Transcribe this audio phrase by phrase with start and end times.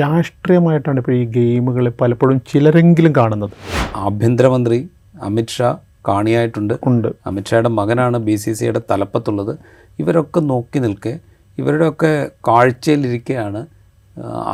[0.00, 3.54] രാഷ്ട്രീയമായിട്ടാണ് ഇപ്പോൾ ഈ ഗെയിമുകൾ പലപ്പോഴും ചിലരെങ്കിലും കാണുന്നത്.
[3.96, 4.88] ആഭ്യന്തരമന്ത്രി
[5.22, 6.74] അമിത്ഷാ കാണിയായിട്ടുണ്ട്.
[6.86, 7.08] ഉണ്ട്.
[7.26, 9.58] അമിത്ഷായുടെ മകനാണ് ബി സി സിയുടെ തലപ്പത്തുള്ളത്.
[9.98, 11.12] ഇവരൊക്കെ നോക്കി നിൽക്കെ
[11.58, 12.12] ഇവരുടെയൊക്കെ
[12.48, 13.66] കാഴ്ചയിലിരിക്കെയാണ്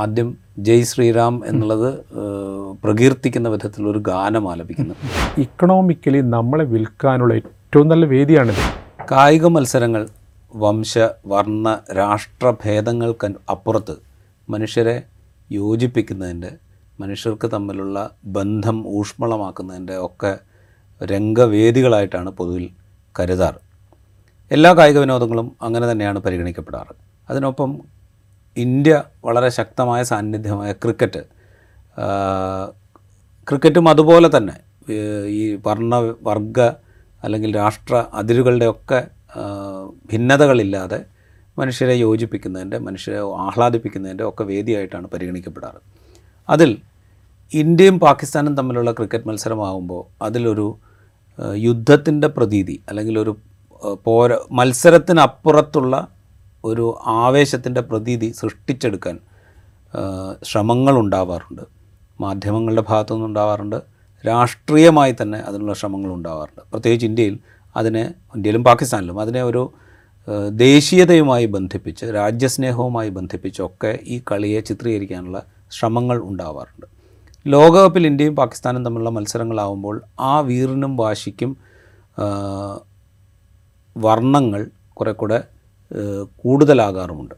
[0.03, 1.89] ആദ്യം ജയ് ശ്രീറാം എന്നുള്ളത്
[2.85, 4.97] പ്രകീർത്തിക്കുന്ന വിധത്തിലൊരു ഗാനം ആലപിക്കുന്നത്.
[5.41, 8.63] ഇക്കണോമിക്കലി നമ്മളെ വിൽക്കാനുള്ള ഏറ്റവും നല്ല വേദിയാണിത്.
[9.13, 10.09] കായിക മത്സരങ്ങൾ
[10.57, 13.97] വംശ വർണ രാഷ്ട്രഭേദങ്ങൾക്ക് അപ്പുറത്ത്
[14.49, 14.97] മനുഷ്യരെ
[15.51, 16.53] യോജിപ്പിക്കുന്നതിന്റെ
[17.01, 20.39] മനുഷ്യർക്ക് തമ്മിലുള്ള ബന്ധം ഊഷ്മളമാക്കുന്നതിന്റെ ഒക്കെ
[21.05, 22.69] രംഗവേദികളായിട്ടാണ് പൊതുവിൽ
[23.21, 23.61] കരുതാറ്.
[24.51, 26.95] എല്ലാ കായിക വിനോദങ്ങളും അങ്ങനെ തന്നെയാണ് പരിഗണിക്കപ്പെടാറ്.
[27.29, 27.81] അതിനൊപ്പം
[28.57, 31.23] ഇന്ത്യ വളരെ ശക്തമായ സാന്നിധ്യമായ ക്രിക്കറ്റ്
[33.49, 34.57] ക്രിക്കറ്റും അതുപോലെ തന്നെ
[35.29, 36.61] ഈ വർണ വർഗ
[37.25, 39.09] അല്ലെങ്കിൽ രാഷ്ട്ര അതിരുകളുടെയൊക്കെ
[40.13, 41.18] ഭിന്നതകളില്ലാതെ
[41.59, 45.81] മനുഷ്യരെ യോജിപ്പിക്കുന്നതിന്റെ മനുഷ്യരെ ആഹ്ലാദിപ്പിക്കുന്നതിന്റെ ഒക്കെ വേദിയായിട്ടാണ് പരിഗണിക്കപ്പെടാറ്.
[46.49, 46.71] അതിൽ
[47.53, 50.69] ഇന്ത്യയും പാകിസ്ഥാനും തമ്മിലുള്ള ക്രിക്കറ്റ് മത്സരമാകുമ്പോൾ അതിലൊരു
[51.59, 53.33] യുദ്ധത്തിന്റെ പ്രതീതി അല്ലെങ്കിൽ ഒരു
[54.07, 55.95] പോര മത്സരത്തിനപ്പുറത്തുള്ള
[56.65, 59.17] ഒരു ആവേശത്തിന്റെ പ്രതീതി സൃഷ്ടിച്ചെടുക്കാൻ
[60.43, 61.65] ശ്രമങ്ങൾ ഉണ്ടാവാറുണ്ട്
[62.21, 63.79] മാധ്യമങ്ങളുടെ ഭാഗത്തു നിന്നുണ്ടാവാറുണ്ട്
[64.25, 67.37] രാഷ്ട്രീയമായി തന്നെ അതിനുള്ള ശ്രമങ്ങൾ ഉണ്ടാവാറുണ്ട് പ്രത്യേകിച്ച് ഇന്ത്യയിൽ
[67.77, 68.03] അതിനെ
[68.35, 69.63] ഇന്ത്യയിലും പാകിസ്ഥാനിലും അതിനെ ഒരു
[70.67, 75.39] ദേശീയതയുമായി ബന്ധിപ്പിച്ച് രാജ്യസ്നേഹവുമായി ബന്ധിപ്പിച്ചൊക്കെ ഈ കളിയെ ചിത്രീകരിക്കാനുള്ള
[75.77, 76.87] ശ്രമങ്ങൾ ഉണ്ടാവാറുണ്ട്.
[77.47, 79.97] ലോകകപ്പിൽ ഇന്ത്യയും പാകിസ്ഥാനും തമ്മിലുള്ള മത്സരങ്ങളാവുമ്പോൾ
[80.31, 81.51] ആ വീറിനും വാശിക്കും
[83.97, 84.63] വർണങ്ങൾ
[84.99, 85.39] കുറെ കൂടെ
[86.43, 87.37] കൂടുതലാകാറുമുണ്ട്.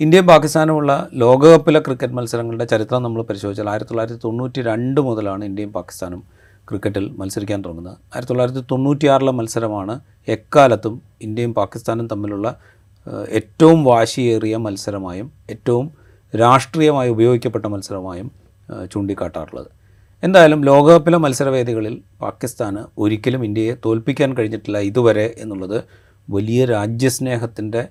[0.00, 0.92] ഇന്ത്യയും പാകിസ്ഥാനുമുള്ള
[1.22, 6.22] ലോകകപ്പിലെ ക്രിക്കറ്റ് മത്സരങ്ങളുടെ ചരിത്രം നമ്മൾ പരിശോധിച്ചാൽ ആയിരത്തി തൊള്ളായിരത്തി തൊണ്ണൂറ്റി രണ്ട് മുതലാണ് ഇന്ത്യയും പാകിസ്ഥാനും
[6.68, 7.96] ക്രിക്കറ്റിൽ മത്സരിക്കാൻ തുടങ്ങുന്നത്.
[8.12, 9.94] ആയിരത്തി തൊള്ളായിരത്തി തൊണ്ണൂറ്റിയാറിലെ മത്സരമാണ്
[10.34, 12.48] എക്കാലത്തും ഇന്ത്യയും പാകിസ്ഥാനും തമ്മിലുള്ള
[13.38, 15.86] ഏറ്റവും വാശിയേറിയ മത്സരമായും ഏറ്റവും
[16.36, 18.30] രാഷ്ട്രീയമായി ഉപയോഗിക്കപ്പെട്ട മത്സരമായും
[18.92, 19.68] ചൂണ്ടിക്കാട്ടാറുള്ളത്.
[20.22, 25.78] എന്തായാലും ലോകകപ്പിലെ മത്സരവേദികളിൽ പാകിസ്ഥാന് ഒരിക്കലും ഇന്ത്യയെ തോൽപ്പിക്കാൻ കഴിഞ്ഞിട്ടില്ല ഇതുവരെ എന്നുള്ളത്
[26.30, 27.82] വലിയ രാജ്യസ്നേഹത്തിന്റെ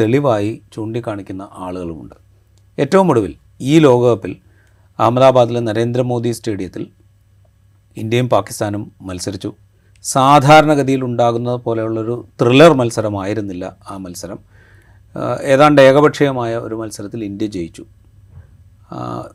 [0.00, 2.14] തെളിവായി ചൂണ്ടിക്കാണിക്കുന്ന ആളുകളുമുണ്ട്.
[2.78, 4.32] ഏറ്റവും ഒടുവിൽ ഈ ലോകകപ്പിൽ
[4.98, 6.84] അഹമ്മദാബാദിലെ നരേന്ദ്രമോദി സ്റ്റേഡിയത്തിൽ
[8.02, 9.50] ഇന്ത്യയും പാകിസ്ഥാനും മത്സരിച്ചു.
[10.02, 14.38] സാധാരണഗതിയിൽ ഉണ്ടാകുന്നത് പോലെയുള്ളൊരു ത്രില്ലർ മത്സരമായിരുന്നില്ല ആ മത്സരം.
[15.52, 17.84] ഏതാണ്ട് ഏകപക്ഷീയമായ ഒരു മത്സരത്തിൽ ഇന്ത്യ ജയിച്ചു.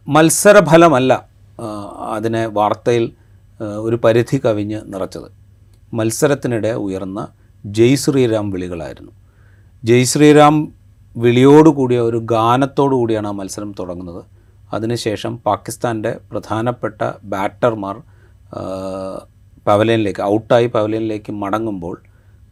[0.07, 1.13] മത്സരഫലമല്ല
[2.15, 3.05] അതിനെ വാർത്തയിൽ
[3.87, 5.27] ഒരു പരിധി കവിഞ്ഞ് നിറച്ചത്.
[5.93, 7.19] മത്സരത്തിനിടെ ഉയർന്ന
[7.65, 9.11] ജയ് ശ്രീറാം വിളികളായിരുന്നു.
[9.83, 10.55] ജയ് ശ്രീറാം
[11.15, 14.23] വിളിയോടുകൂടിയ ഒരു ഗാനത്തോടു കൂടിയാണ് ആ മത്സരം തുടങ്ങുന്നത്.
[14.73, 17.01] അതിനുശേഷം പാകിസ്ഥാന്റെ പ്രധാനപ്പെട്ട
[17.33, 17.97] ബാറ്റർമാർ
[19.67, 22.03] പവലിയനിലേക്ക് ഔട്ടായി പവലിയനിലേക്ക് മടങ്ങുമ്പോൾ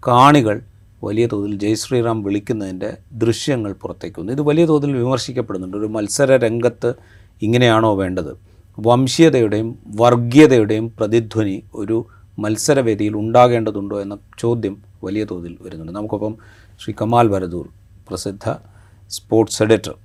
[0.08, 0.62] കാണികൾ
[1.04, 5.78] വലിയ തോതിൽ ജയ് ശ്രീറാം വിളിക്കുന്നതിന്റെ ദൃശ്യങ്ങൾ പുറത്തേക്ക് വന്നു ഇത് വലിയ തോതിൽ വിമർശിക്കപ്പെടുന്നുണ്ട്.
[5.78, 6.94] ഒരു മത്സര രംഗത്ത്
[7.42, 8.38] ഇങ്ങനെയാണോ വേണ്ടത്?
[8.80, 12.06] വംശീയതയുടെയും വർഗീയതയുടെയും പ്രതിധ്വനി ഒരു
[12.40, 15.92] മത്സരവേദിയിൽ ഉണ്ടാകേണ്ടതുണ്ടോ എന്ന ചോദ്യം വലിയ തോതിൽ വരുന്നുണ്ട്.
[15.92, 16.38] നമുക്കൊപ്പം
[16.84, 17.70] ശ്രീ കമാൽ വരദൂർ
[18.10, 18.56] പ്രസിദ്ധ
[19.10, 19.96] സ്പോർട്സ് എഡിറ്റർ.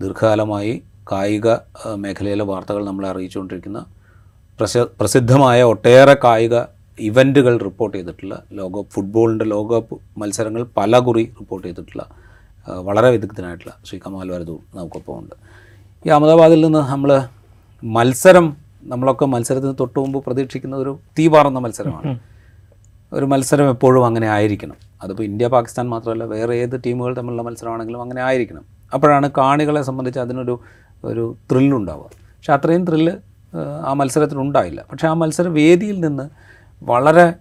[0.00, 0.82] ദീർഘകാലമായി
[1.12, 1.48] കായിക
[1.94, 3.86] മേഖലയിലെ വാർത്തകൾ നമ്മളെ അറിയിച്ചുകൊണ്ടിരിക്കുന്ന
[4.60, 6.56] പ്രസിദ്ധമായ ഒട്ടേറെ കായിക
[6.98, 12.04] ഇവന്റുകൾ റിപ്പോർട്ട് ചെയ്തിട്ടുള്ള ലോകകപ്പ് ഫുട്ബോളിന്റെ ലോകകപ്പ് മത്സരങ്ങൾ പല കുറി റിപ്പോർട്ട് ചെയ്തിട്ടുള്ള
[12.88, 15.34] വളരെ വിദഗ്ധനായിട്ടുള്ള ശ്രീ കമാൽ വരദൂർ നമുക്കൊപ്പം ഉണ്ട്
[16.06, 17.10] ഈ അഹമ്മദാബാദിൽ നിന്ന് നമ്മൾ
[17.82, 22.18] മത്സരം നമ്മളൊക്കെ മത്സരത്തിന് തൊട്ട് മുമ്പ് പ്രതീക്ഷിക്കുന്ന ഒരു തീ പാറുന്ന മത്സരമാണ്.
[23.12, 24.76] ഒരു മത്സരം എപ്പോഴും അങ്ങനെ ആയിരിക്കണം.
[25.02, 28.64] അതിപ്പോൾ ഇന്ത്യ പാകിസ്ഥാൻ മാത്രമല്ല വേറെ ഏത് ടീമുകൾ തമ്മിലുള്ള മത്സരമാണെങ്കിലും അങ്ങനെ ആയിരിക്കണം.
[28.94, 30.60] അപ്പോഴാണ് കാണികളെ സംബന്ധിച്ച് അതിനൊരു
[31.04, 32.08] ഒരു ത്രില്ലുണ്ടാവുക.
[32.36, 33.14] പക്ഷെ അത്രയും ത്രില്ല്
[33.56, 34.84] ആ മത്സരത്തിനുണ്ടായില്ല.
[34.90, 36.30] പക്ഷേ ആ മത്സര വേദിയിൽ നിന്ന്
[36.82, 37.34] വളരെ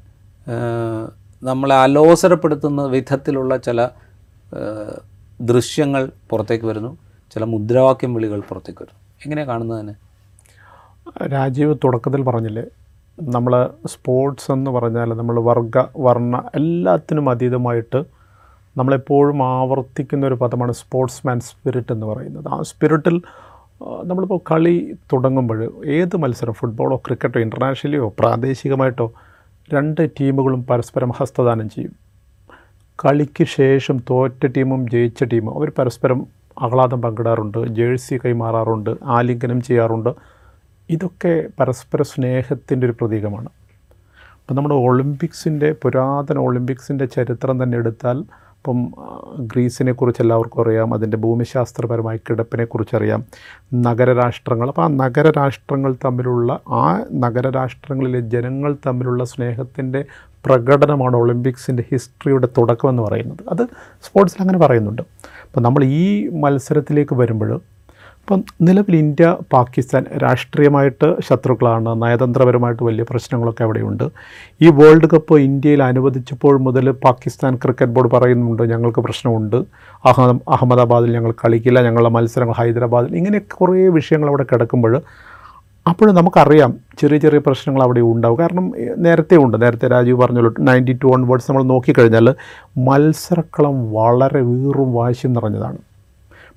[1.44, 3.90] നമ്മളെ അലോസരപ്പെടുത്തുന്ന വിധത്തിലുള്ള ചില
[5.42, 6.98] ദൃശ്യങ്ങൾ പുറത്തേക്ക് വരുന്നു.
[7.34, 9.00] ചില മുദ്രാവാക്യം വിളികൾ പുറത്തേക്ക് വരുന്നു.
[9.26, 9.94] എങ്ങനെയാണ് കാണുന്നതിന്
[11.34, 12.64] രാജീവ് തുടക്കത്തിൽ പറഞ്ഞില്ലേ
[13.22, 18.04] നമ്മൾ സ്പോർട്സ് എന്ന് പറഞ്ഞാൽ നമ്മൾ വർഗ വർണ എല്ലാത്തിനും അതീതമായിട്ട്
[18.78, 22.48] നമ്മളെപ്പോഴും ആവർത്തിക്കുന്ന ഒരു പദമാണ് സ്പോർട്സ്മാൻ സ്പിരിറ്റ് എന്ന് പറയുന്നത്.
[22.48, 23.22] ആ സ്പിരിറ്റിൽ
[23.82, 26.54] നമ്മളിപ്പോൾ കളി തുടങ്ങുമ്പോൾ ഏത് മത്സരം?
[26.54, 29.14] ഫുട്ബോളോ ക്രിക്കറ്റോ ഇന്റർനാഷണലിയോ പ്രാദേശികമായിട്ടോ?
[29.74, 31.92] രണ്ട് ടീമുകളും പരസ്പരം ഹസ്തദാനം ചെയ്യും.
[33.06, 36.28] കളിക്ക് ശേഷം തോറ്റ ടീമും ജയിച്ച ടീമും അവർ പരസ്പരം
[36.62, 40.10] ആഹ്ലാദം പങ്കിടാറുണ്ട് ജേഴ്സി കൈമാറാറുണ്ട് ആലിംഗനം ചെയ്യാറുണ്ട്.
[40.90, 43.50] ഇതൊക്കെ പരസ്പര സ്നേഹത്തിന്റെ ഒരു പ്രതീകമാണ്.
[44.42, 48.24] അപ്പം നമ്മുടെ ഒളിമ്പിക്സിന്റെ പുരാതന ഒളിമ്പിക്സിന്റെ ചരിത്രം തന്നെ എടുത്താൽ
[48.58, 48.80] ഇപ്പം
[49.40, 53.24] ഗ്രീസിനെ കുറിച്ച് എല്ലാവർക്കും അറിയാം അതിന്റെ ഭൂമിശാസ്ത്രപരമായ കിടപ്പിനെ കുറിച്ചറിയാം
[53.74, 54.68] നഗരരാഷ്ട്രങ്ങൾ.
[54.68, 60.06] അപ്പോൾ ആ നഗരരാഷ്ട്രങ്ങൾ തമ്മിലുള്ള ആ നഗരരാഷ്ട്രങ്ങളിലെ ജനങ്ങൾ തമ്മിലുള്ള സ്നേഹത്തിന്റെ
[60.46, 63.40] പ്രകടനമാണ് ഒളിമ്പിക്സിന്റെ ഹിസ്റ്ററിയുടെ തുടക്കമെന്ന് പറയുന്നത്.
[63.50, 63.64] അത്
[64.02, 65.02] സ്പോർട്സിൽ അങ്ങനെ പറയുന്നുണ്ട്.
[65.46, 67.77] അപ്പോൾ നമ്മൾ ഈ മത്സരത്തിലേക്ക് വരുമ്പോൾ
[68.28, 71.92] ഇപ്പം നിലവിൽ ഇന്ത്യ പാകിസ്ഥാൻ രാഷ്ട്രീയമായിട്ട് ശത്രുക്കളാണ്.
[72.02, 74.04] നയതന്ത്രപരമായിട്ട് വലിയ പ്രശ്നങ്ങളൊക്കെ അവിടെയുണ്ട്.
[74.66, 79.58] ഈ വേൾഡ് കപ്പ് ഇന്ത്യയിൽ അനുവദിച്ചപ്പോൾ മുതൽ പാകിസ്ഥാൻ ക്രിക്കറ്റ് ബോർഡ് പറയുന്നുണ്ട് ഞങ്ങൾക്ക് പ്രശ്നമുണ്ട്.
[80.12, 84.96] അഹ അഹമ്മദാബാദിൽ ഞങ്ങൾ കളിക്കില്ല ഞങ്ങളുടെ മത്സരങ്ങൾ ഹൈദരാബാദിൽ ഇങ്ങനെ കുറേ വിഷയങ്ങൾ അവിടെ കിടക്കുമ്പോൾ
[85.86, 86.72] അപ്പോൾ നമുക്കറിയാം
[87.02, 88.40] ചെറിയ ചെറിയ പ്രശ്നങ്ങൾ അവിടെ ഉണ്ടാവും.
[88.44, 88.66] കാരണം
[89.08, 92.30] നേരത്തെ ഉണ്ട് നേരത്തെ രാജീവ് പറഞ്ഞല്ലോ നയന്റി ടു ഓൺവേർഡ്സ് നമ്മൾ നോക്കിക്കഴിഞ്ഞാൽ
[92.90, 95.80] മത്സരക്കളം വളരെ വീറും വാശിയും നിറഞ്ഞതാണ്.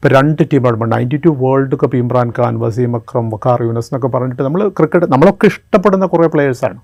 [0.02, 4.08] ഇപ്പോൾ രണ്ട് ടീമാണ് ഇപ്പോൾ ninety two world cup Imran Khan Wasim Akram Waqar Younis എന്നൊക്കെ
[4.08, 6.78] പറഞ്ഞിട്ട് നമ്മൾ ക്രിക്കറ്റ് നമ്മളൊക്കെ ഇഷ്ടപ്പെടുന്ന കുറേ പ്ലെയേഴ്സാണ്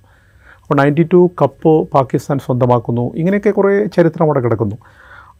[0.62, 3.12] അപ്പോൾ നയന്റി ടു കപ്പ് പാകിസ്ഥാൻ സ്വന്തമാക്കുന്നു.
[3.14, 4.76] ഇങ്ങനെയൊക്കെ കുറേ ചരിത്രം അവിടെ കിടക്കുന്നു.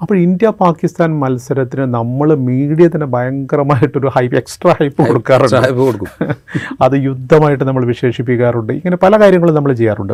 [0.02, 5.56] അപ്പോൾ ഇന്ത്യ പാകിസ്ഥാൻ മത്സരത്തിന് നമ്മൾ മീഡിയ തന്നെ ഭയങ്കരമായിട്ടൊരു ഹൈപ്പ് എക്സ്ട്രാ ഹൈപ്പ് കൊടുക്കാറുണ്ട്.
[5.56, 6.08] ഹൈപ്പ് കൊടുക്കും.
[6.82, 8.73] അത് യുദ്ധമായിട്ട് നമ്മൾ വിശേഷിപ്പിക്കാറുണ്ട്.
[8.73, 10.12] ഇങ്ങനെ പല കാര്യങ്ങളും നമ്മൾ ചെയ്യാറുണ്ട്.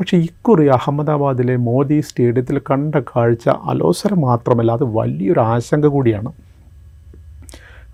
[0.00, 6.45] പക്ഷേ ഇക്കുറി അഹമ്മദാബാദിലെ മോദി സ്റ്റേഡിയത്തിൽ കണ്ട കാഴ്ച അലോസരം മാത്രമല്ല അത് വലിയൊരു ആശങ്ക കൂടിയാണ്.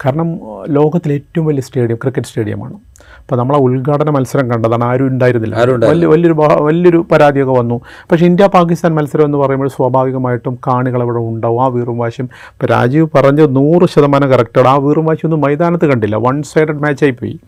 [0.05, 2.75] കാരണം ലോകത്തിലെ ഏറ്റവും വലിയ സ്റ്റേഡിയം ക്രിക്കറ്റ് സ്റ്റേഡിയമാണ്.
[3.21, 5.57] അപ്പോൾ നമ്മളെ ഉദ്ഘാടന മത്സരം കണ്ടതാണ് ആരും ഉണ്ടായിരുന്നില്ല.
[5.85, 6.37] വലിയ വലിയൊരു
[6.69, 7.81] വലിയൊരു പരാതിയൊക്കെ വന്നു.
[8.11, 11.63] പക്ഷേ ഇന്ത്യ പാകിസ്ഥാൻ മത്സരം എന്ന് പറയുമ്പോൾ സ്വാഭാവികമായിട്ടും കാണികൾ അവിടെ ഉണ്ടാവും.
[11.65, 14.69] ആ വീറും വാശിയും ഇപ്പോൾ രാജീവ് പറഞ്ഞ നൂറ് ശതമാനം കറക്റ്റാണ്.
[14.69, 16.17] ആ വീറും വാശിയൊന്നും മൈതാനത്ത് കണ്ടില്ല.
[16.17, 17.39] വൺ സൈഡഡ് മാച്ചായി പോയി.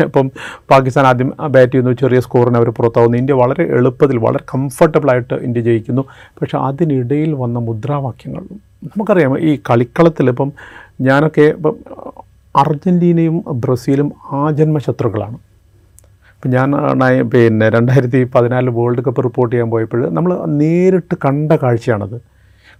[0.00, 0.30] ഇപ്പം
[0.70, 3.18] പാകിസ്ഥാൻ ആദ്യം ബാറ്റ് ചെയ്യുന്നു ചെറിയ സ്കോറിന് അവർ പുറത്താവുന്നു.
[3.18, 6.02] ഇന്ത്യ വളരെ എളുപ്പത്തിൽ വളരെ കംഫർട്ടബിളായിട്ട് ഇന്ത്യ ജയിക്കുന്നു.
[6.42, 8.44] പക്ഷേ അതിനിടയിൽ വന്ന മുദ്രാവാക്യങ്ങൾ.
[8.84, 10.52] നമുക്കറിയാം ഈ കളിക്കളത്തിൽ ഇപ്പം
[11.00, 11.76] ഞാനൊക്കെ ഇപ്പം
[12.56, 15.34] അർജന്റീനയും ബ്രസീലും ആജന്മ ശത്രുക്കളാണ്
[16.34, 16.72] ഇപ്പം ഞാൻ
[17.30, 22.20] പിന്നെ രണ്ടായിരത്തി പതിനാല് വേൾഡ് കപ്പ് റിപ്പോർട്ട് ചെയ്യാൻ പോയപ്പോൾ നമ്മൾ നേരിട്ട് കണ്ട കാഴ്ചയാണത്.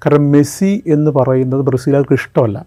[0.07, 2.67] കാരണം മെസ്സി എന്ന് പറയുന്നത് ബ്രസീലുകാർക്ക് ഇഷ്ടമല്ല.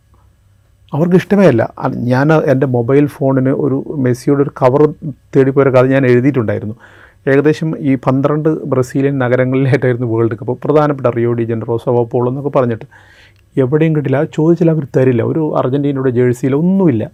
[0.93, 1.73] അവർക്ക് ഇഷ്ടമേ അല്ല.
[1.95, 4.93] ഞാൻ എന്റെ മൊബൈൽ ഫോണിന് ഒരു മെസ്സിയുടെ ഒരു കവർ
[5.35, 6.75] തേടിപ്പോയൊരു കഥ ഞാൻ എഴുതിയിട്ടുണ്ടായിരുന്നു.
[7.27, 10.57] ഏകദേശം ഈ പന്ത്രണ്ട് ബ്രസീലിയൻ നഗരങ്ങളിലായിട്ടായിരുന്നു വേൾഡ് കപ്പ്.
[10.63, 11.79] പ്രധാനപ്പെട്ട റിയോ ഡി ജനറോ
[12.27, 12.85] എന്നൊക്കെ പറഞ്ഞിട്ട്.
[13.57, 14.23] എവിടെയും കിട്ടില്ല.
[14.33, 15.23] ചോദിച്ചാൽ അവർ തരില്ല.
[15.23, 17.11] ഒരു അർജന്റീനയുടെ ജേഴ്സിയിലോ ഒന്നുമില്ല.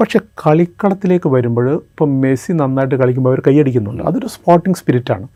[0.00, 4.02] പക്ഷേ കളിക്കളത്തിലേക്ക് വരുമ്പോൾ ഇപ്പം മെസ്സി നന്നായിട്ട് കളിക്കുമ്പോൾ അവർ കൈയടിക്കുന്നുണ്ട്.
[4.02, 5.28] അതൊരു സ്പോർട്ടിംഗ് സ്പിരിറ്റാണ്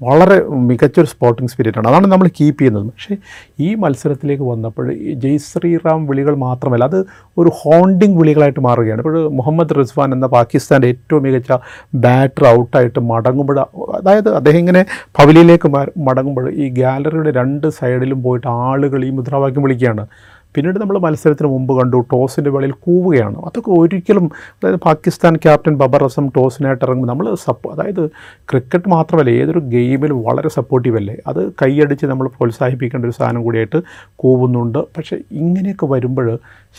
[0.00, 0.36] വളരെ
[0.68, 2.86] മികച്ചൊരു സ്പോർട്ടിംഗ് സ്പിരിറ്റാണ് അതാണ് നമ്മൾ കീപ്പ് ചെയ്യുന്നത്.
[2.90, 3.14] പക്ഷേ
[3.66, 4.86] ഈ മത്സരത്തിലേക്ക് വന്നപ്പോൾ
[5.22, 6.98] ജയ് ശ്രീറാം വിളികൾ മാത്രമല്ല അത്
[7.40, 9.00] ഒരു ഹോണ്ടിങ് വിളികളായിട്ട് മാറുകയാണ്.
[9.04, 11.58] ഇപ്പോൾ മുഹമ്മദ് റിസ്വാൻ എന്ന പാകിസ്ഥാന്റെ ഏറ്റവും മികച്ച
[12.06, 13.60] ബാറ്റർ ഔട്ടായിട്ട് മടങ്ങുമ്പോൾ
[14.00, 14.84] അതായത് അദ്ദേഹം ഇങ്ങനെ
[15.18, 15.70] പവലിയിലേക്ക്
[16.08, 20.04] മടങ്ങുമ്പോൾ ഈ ഗാലറിയുടെ രണ്ട് സൈഡിലും പോയിട്ട് ആളുകൾ ഈ മുദ്രാവാക്യം വിളിക്കുകയാണ്.
[20.54, 23.36] പിന്നീട് നമ്മൾ മത്സരത്തിന് മുമ്പ് കണ്ടു ടോസിന്റെ വെളിയിൽ കൂവുകയാണ്.
[23.48, 24.26] അതൊക്കെ ഒരിക്കലും
[24.56, 28.02] അതായത് പാകിസ്ഥാൻ ക്യാപ്റ്റൻ ബബർ അസം ടോസിനായിട്ട് ഇറങ്ങുമ്പോൾ നമ്മൾ സപ്പോ അതായത്
[28.50, 31.16] ക്രിക്കറ്റ് മാത്രമല്ല ഏതൊരു ഗെയിമിലും വളരെ സപ്പോർട്ടീവ് അല്ലേ?
[31.26, 33.80] അത് കൈയടിച്ച് നമ്മൾ പ്രോത്സാഹിപ്പിക്കേണ്ട ഒരു സാധനം കൂടിയായിട്ട്
[34.16, 34.80] കൂവുന്നുണ്ട്.
[34.96, 36.28] പക്ഷേ ഇങ്ങനെയൊക്കെ വരുമ്പോൾ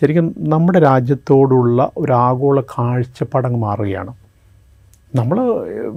[0.02, 4.12] ശരിക്കും നമ്മുടെ രാജ്യത്തോടുള്ള ഒരു ആഗോള കാഴ്ചപ്പാടങ്ങ് മാറുകയാണ്.
[5.16, 5.38] നമ്മൾ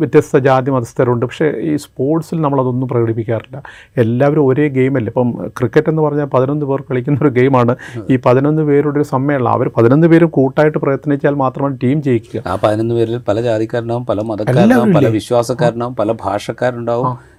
[0.00, 3.62] വ്യത്യസ്ത ജാതി മതസ്ഥരുണ്ട് പക്ഷേ ഈ സ്പോർട്സിൽ നമ്മളതൊന്നും പ്രകടിപ്പിക്കാറില്ല.
[3.96, 5.10] എല്ലാവരും ഒരേ ഗെയിമല്ലേ?
[5.10, 7.76] ഇപ്പം ക്രിക്കറ്റ് എന്ന് പറഞ്ഞാൽ പതിനൊന്ന് പേർ കളിക്കുന്ന ഒരു ഗെയിമാണ്.
[8.10, 12.42] ഈ പതിനൊന്ന് പേരുടെ ഒരു സമ്മേളനം അവർ പതിനൊന്ന് പേരും കൂട്ടായിട്ട് പ്രയത്നിച്ചാൽ മാത്രമാണ് ടീം ജയിക്കുക.
[12.46, 17.33] ആ പതിനൊന്ന് പേരിൽ പല ജാതിക്കാരുണ്ടാവും പല മതക്കാരനാവും പല വിശ്വാസക്കാരനാവും പല ഭാഷക്കാരുണ്ടാവും.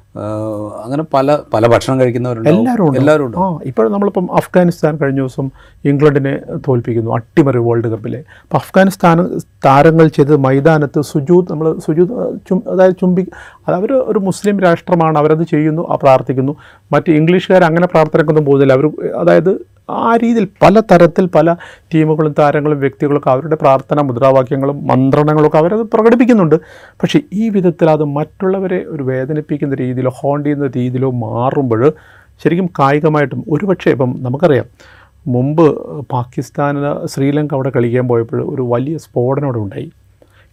[0.84, 5.48] അങ്ങനെ പല പല ഭക്ഷണം കഴിക്കുന്നവരുണ്ട് എല്ലാവരും ഉണ്ട് എല്ലാവരും ഉണ്ട് ആ ഇപ്പോൾ നമ്മളിപ്പം അഫ്ഗാനിസ്ഥാൻ കഴിഞ്ഞ ദിവസം
[5.92, 6.34] ഇംഗ്ലണ്ടിനെ
[6.68, 8.20] തോൽപ്പിക്കുന്നു അട്ടിമറി വേൾഡ് കപ്പിലെ.
[8.46, 9.18] അപ്പോൾ അഫ്ഗാനിസ്ഥാൻ
[9.66, 12.12] താരങ്ങൾ ചെയ്ത് മൈതാനത്ത് സുജൂദ് നമ്മൾ സുജൂദ്
[12.50, 13.26] ചും അതായത് ചുംബി
[13.68, 16.56] അത് അവർ ഒരു മുസ്ലിം രാഷ്ട്രമാണ് അവരത് ചെയ്യുന്നു പ്രാർത്ഥിക്കുന്നു.
[16.94, 18.74] മറ്റ് ഇംഗ്ലീഷുകാർ അങ്ങനെ പ്രാർത്ഥനക്കൊന്നും പോകുന്നില്ല.
[18.74, 18.88] അവർ
[19.22, 19.52] അതായത്
[19.90, 21.56] ആ രീതിയിൽ പല തരത്തിൽ പല
[21.94, 26.56] ടീമുകളും താരങ്ങളും വ്യക്തികളൊക്കെ അവരുടെ പ്രാർത്ഥന മുദ്രാവാക്യങ്ങളും മന്ത്രണങ്ങളൊക്കെ അവരത് പ്രകടിപ്പിക്കുന്നുണ്ട്.
[27.02, 31.92] പക്ഷേ ഈ വിധത്തിൽ അത് മറ്റുള്ളവരെ ഒരു വേദനിപ്പിക്കുന്ന രീതിയിലോ ഹോണ്ട് ചെയ്യുന്ന രീതിയിലോ മാറുമ്പോൾ
[32.44, 34.66] ശരിക്കും കായികമായിട്ടും ഒരുപക്ഷെ ഇപ്പം നമുക്കറിയാം
[35.28, 35.66] മുമ്പ്
[36.12, 39.92] പാകിസ്ഥാന് ശ്രീലങ്ക അവിടെ കളിക്കാൻ പോയപ്പോൾ ഒരു വലിയ സ്ഫോടനം അവിടെ ഉണ്ടായി.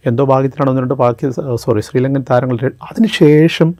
[0.05, 3.73] എന്തോ ഭാഗ്യത്തിനാണോ എന്നിട്ട് പാകിസ്ഥാൻ സോറി ശ്രീലങ്കൻ താരങ്ങൾ അതിനുശേഷം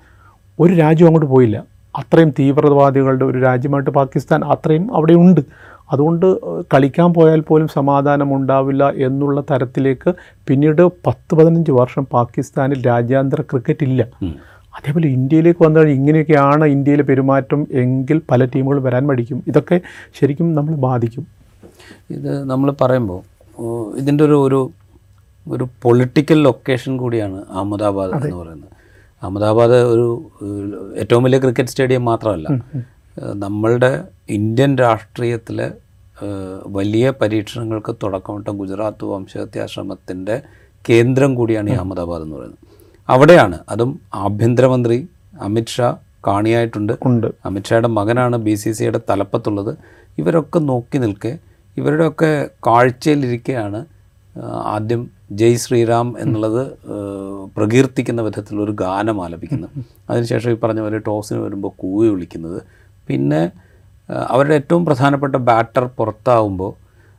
[0.59, 1.57] ഒരു രാജ്യം അങ്ങോട്ട് പോയില്ല.
[1.95, 5.41] അത്രയും തീവ്രവാദികളുടെ ഒരു രാജ്യമായിട്ട് പാകിസ്ഥാൻ അത്രയും അവിടെ ഉണ്ട്.
[5.91, 6.25] അതുകൊണ്ട്
[6.73, 10.09] കളിക്കാൻ പോയാൽ പോലും സമാധാനം ഉണ്ടാവില്ല എന്നുള്ള തരത്തിലേക്ക്
[10.47, 14.01] പിന്നീട് പത്ത് പതിനഞ്ച് വർഷം പാകിസ്ഥാനിൽ രാജ്യാന്തര ക്രിക്കറ്റ് ഇല്ല.
[14.77, 19.39] അതേപോലെ ഇന്ത്യയിലേക്ക് വന്നു കഴിഞ്ഞാൽ ഇങ്ങനെയൊക്കെയാണ് ഇന്ത്യയിലെ പെരുമാറ്റം എങ്കിൽ പല ടീമുകൾ വരാൻ മടിക്കും.
[19.47, 19.77] ഇതൊക്കെ
[20.19, 21.25] ശരിക്കും നമ്മൾ ബാധിക്കും.
[22.17, 23.21] ഇത് നമ്മൾ പറയുമ്പോൾ
[24.01, 24.61] ഇതിന്റെ ഒരു ഒരു
[25.53, 28.72] ഒരു പൊളിറ്റിക്കൽ ലൊക്കേഷൻ കൂടിയാണ് അഹമ്മദാബാദ് എന്ന് പറയുന്നത്.
[29.23, 30.31] അഹമ്മദാബാദ് ഒരു
[30.97, 32.47] ഏറ്റവും വലിയ ക്രിക്കറ്റ് സ്റ്റേഡിയം മാത്രമല്ല.
[33.33, 35.71] നമ്മളുടെ ഇന്ത്യൻ രാഷ്ട്രീയത്തിൽ
[36.67, 40.41] വലിയ പരീക്ഷണങ്ങൾക്ക് തുടക്കമിട്ട ഗുജറാത്ത് വംശഹത്യാശ്രമത്തിന്റെ
[40.89, 42.59] കേന്ദ്രം കൂടിയാണ് ഈ അഹമ്മദാബാദ് എന്ന് പറയുന്നത്.
[43.09, 45.07] അവിടെയാണ് അതും ആഭ്യന്തരമന്ത്രി
[45.41, 46.93] അമിത്ഷാ കാണിയായിട്ടുണ്ട്.
[47.05, 47.27] ഉണ്ട്.
[47.45, 49.77] അമിത്ഷായുടെ മകനാണ് ബി സി സിയുടെ തലപ്പത്തുള്ളത്.
[50.17, 51.39] ഇവരൊക്കെ നോക്കി നിൽക്കെ
[51.77, 53.85] ഇവരുടെയൊക്കെ കാഴ്ചയിലിരിക്കെയാണ്
[54.75, 55.09] ആദ്യം
[55.39, 56.61] ജയ് ശ്രീറാം എന്നുള്ളത്
[57.57, 59.75] പ്രകീർത്തിക്കുന്ന വിധത്തിലൊരു ഗാനം ആലപിക്കുന്നത്
[60.09, 62.61] അതിനുശേഷം ഈ പറഞ്ഞ പോലെ ടോസിന് വരുമ്പോൾ കൂവി വിളിക്കുന്നത്.
[63.07, 63.51] പിന്നെ
[64.29, 66.71] അവരുടെ ഏറ്റവും പ്രധാനപ്പെട്ട ബാറ്റർ പുറത്താവുമ്പോൾ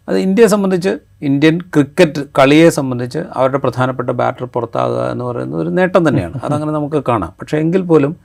[0.08, 6.08] അത് ഇന്ത്യയെ സംബന്ധിച്ച് ഇന്ത്യൻ ക്രിക്കറ്റ് കളിയെ സംബന്ധിച്ച് അവരുടെ പ്രധാനപ്പെട്ട ബാറ്റർ പുറത്താകുക എന്ന് പറയുന്നത് ഒരു നേട്ടം
[6.08, 6.40] തന്നെയാണ്.
[6.44, 7.32] അതങ്ങനെ നമുക്ക് കാണാം.
[7.40, 8.16] പക്ഷേ എങ്കിൽ പോലും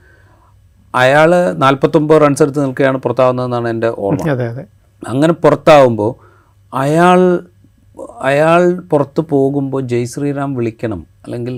[0.94, 4.30] അയാൾ നാൽപ്പത്തൊമ്പത് റൺസ് എടുത്ത് നിൽക്കുകയാണ് പുറത്താവുന്നതെന്നാണ് എന്റെ ഓർമ്മ.
[5.02, 6.12] അങ്ങനെ പുറത്താവുമ്പോൾ
[6.74, 7.20] അയാൾ
[8.20, 11.00] അയാൾ പുറത്ത് പോകുമ്പോൾ ജയ് ശ്രീറാം വിളിക്കണം.
[11.24, 11.56] അല്ലെങ്കിൽ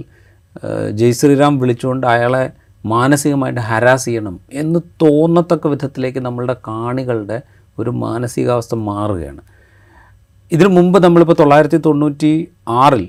[1.00, 2.44] ജയ് ശ്രീറാം വിളിച്ചുകൊണ്ട് അയാളെ
[2.92, 7.38] മാനസികമായിട്ട് ഹരാസ് ചെയ്യണം എന്ന് തോന്നത്തക്ക വിധത്തിലേക്ക് നമ്മളുടെ കാണികളുടെ
[7.78, 9.42] ഒരു മാനസികാവസ്ഥ മാറുകയാണ്.
[10.52, 12.32] ഇതിനു മുമ്പ് നമ്മളിപ്പോൾ തൊള്ളായിരത്തി തൊണ്ണൂറ്റി
[12.68, 13.04] ആറിൽ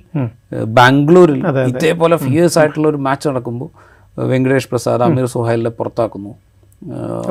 [0.79, 3.69] ബാംഗ്ലൂരിൽ ഇതേപോലെ ഫിയേഴ്സ് ആയിട്ടുള്ള ഒരു മാച്ച് നടക്കുമ്പോൾ
[4.31, 6.31] വെങ്കടേഷ് പ്രസാദ് അമീർ സുഹൈലിനെ പുറത്താക്കുന്നു.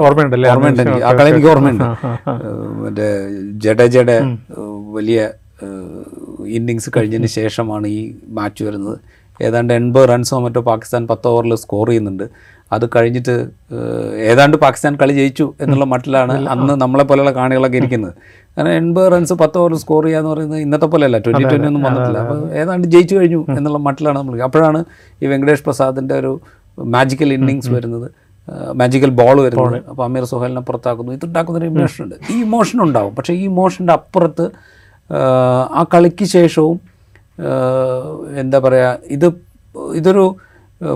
[0.05, 0.49] ഓർമ്മയുണ്ടല്ലേ?
[0.51, 1.85] ഓർമ്മയുണ്ട് എനിക്ക് ആ കളി എനിക്ക് ഓർമ്മയുണ്ട്
[2.83, 3.09] മറ്റേ
[3.65, 4.17] ജഡേജയുടെ
[4.97, 5.21] വലിയ
[6.47, 8.99] ഇന്നിങ്സ് കഴിഞ്ഞതിന് ശേഷമാണ് ഈ മാച്ച് വരുന്നത്.
[9.43, 12.27] ഏതാണ്ട് എൺപത് റൺസോ മറ്റോ പാകിസ്ഥാൻ പത്ത് ഓവറിൽ സ്കോർ ചെയ്യുന്നുണ്ട്.
[12.73, 13.49] അത് കഴിഞ്ഞിട്ട്
[14.17, 18.15] ഏതാണ്ട് പാകിസ്ഥാൻ കളി ജയിച്ചു എന്നുള്ള മട്ടിലാണ് അന്ന് നമ്മളെ പോലെയുള്ള കാണികളൊക്കെ ഇരിക്കുന്നത്.
[18.59, 21.19] കാരണം എൺപത് റൺസ് പത്ത് ഓവർ സ്കോർ ചെയ്യുക എന്ന് പറയുന്നത് ഇന്നത്തെ പോലെയല്ല.
[21.19, 22.19] ട്വന്റി ട്വന്റി ഒന്നും വന്നിട്ടില്ല.
[22.19, 24.85] അപ്പോൾ ഏതാണ്ട് ജയിച്ചു കഴിഞ്ഞു എന്നുള്ള മട്ടിലാണ് നമ്മൾ അപ്പോഴാണ്
[25.23, 26.41] ഈ വെങ്കടേഷ് പ്രസാദിന്റെ ഒരു
[26.79, 28.11] മാജിക്കൽ ഇന്നിങ്സ് വരുന്നത്.
[28.75, 29.83] മാജിക്കൽ ബോൾ വരുന്നത്.
[29.89, 31.13] അപ്പോൾ അമീർ സുഹേലിനെ പുറത്താക്കുന്നു.
[31.13, 32.15] ഇതുണ്ടാക്കുന്ന ഒരു ഇമോഷൻ ഉണ്ട്.
[32.31, 33.15] ഈ ഇമോഷൻ ഉണ്ടാവും.
[33.15, 34.51] പക്ഷേ ഈ ഇമോഷന്റെ അപ്പുറത്ത്
[35.79, 36.81] ആ കളിക്ക് ശേഷവും
[38.39, 39.27] എന്താ പറയുക ഇത്
[39.95, 40.37] ഇതൊരു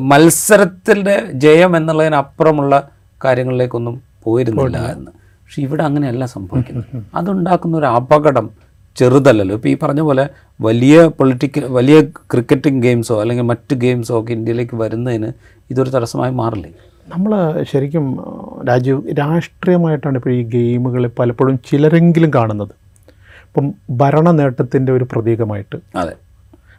[0.01, 2.91] മത്സരത്തിന്റെ ജയം എന്നുള്ളതിനപ്പുറമുള്ള
[3.25, 5.11] കാര്യങ്ങളിലേക്കൊന്നും പോയിരുന്നില്ല എന്ന്.
[5.43, 7.03] പക്ഷെ ഇവിടെ അങ്ങനെയല്ല സംഭവിക്കുന്നത്.
[7.15, 8.47] അതുണ്ടാക്കുന്ന ഒരു അപകടം
[8.97, 9.55] ചെറുതല്ലല്ലോ.
[9.55, 10.25] ഇപ്പോൾ ഈ പറഞ്ഞ പോലെ
[10.61, 12.01] വലിയ പൊളിറ്റിക്കൽ വലിയ
[12.33, 15.31] ക്രിക്കറ്റിംഗ് ഗെയിംസോ അല്ലെങ്കിൽ മറ്റ് ഗെയിംസോ ഒക്കെ ഇന്ത്യയിലേക്ക് വരുന്നതിന്
[15.71, 16.71] ഇതൊരു തടസ്സമായി മാറില്ലേ?
[17.09, 17.33] നമ്മൾ
[17.73, 18.07] ശരിക്കും
[18.69, 22.86] രാജ്യ രാജീവ് രാഷ്ട്രീയമായിട്ടാണ് ഇപ്പോൾ ഈ ഗെയിമുകൾ പലപ്പോഴും ചിലരെങ്കിലും കാണുന്നത്.
[23.57, 25.77] ഇപ്പം ഭരണ നേട്ടത്തിന്റെ ഒരു പ്രതീകമായിട്ട്.
[25.97, 26.13] അതെ.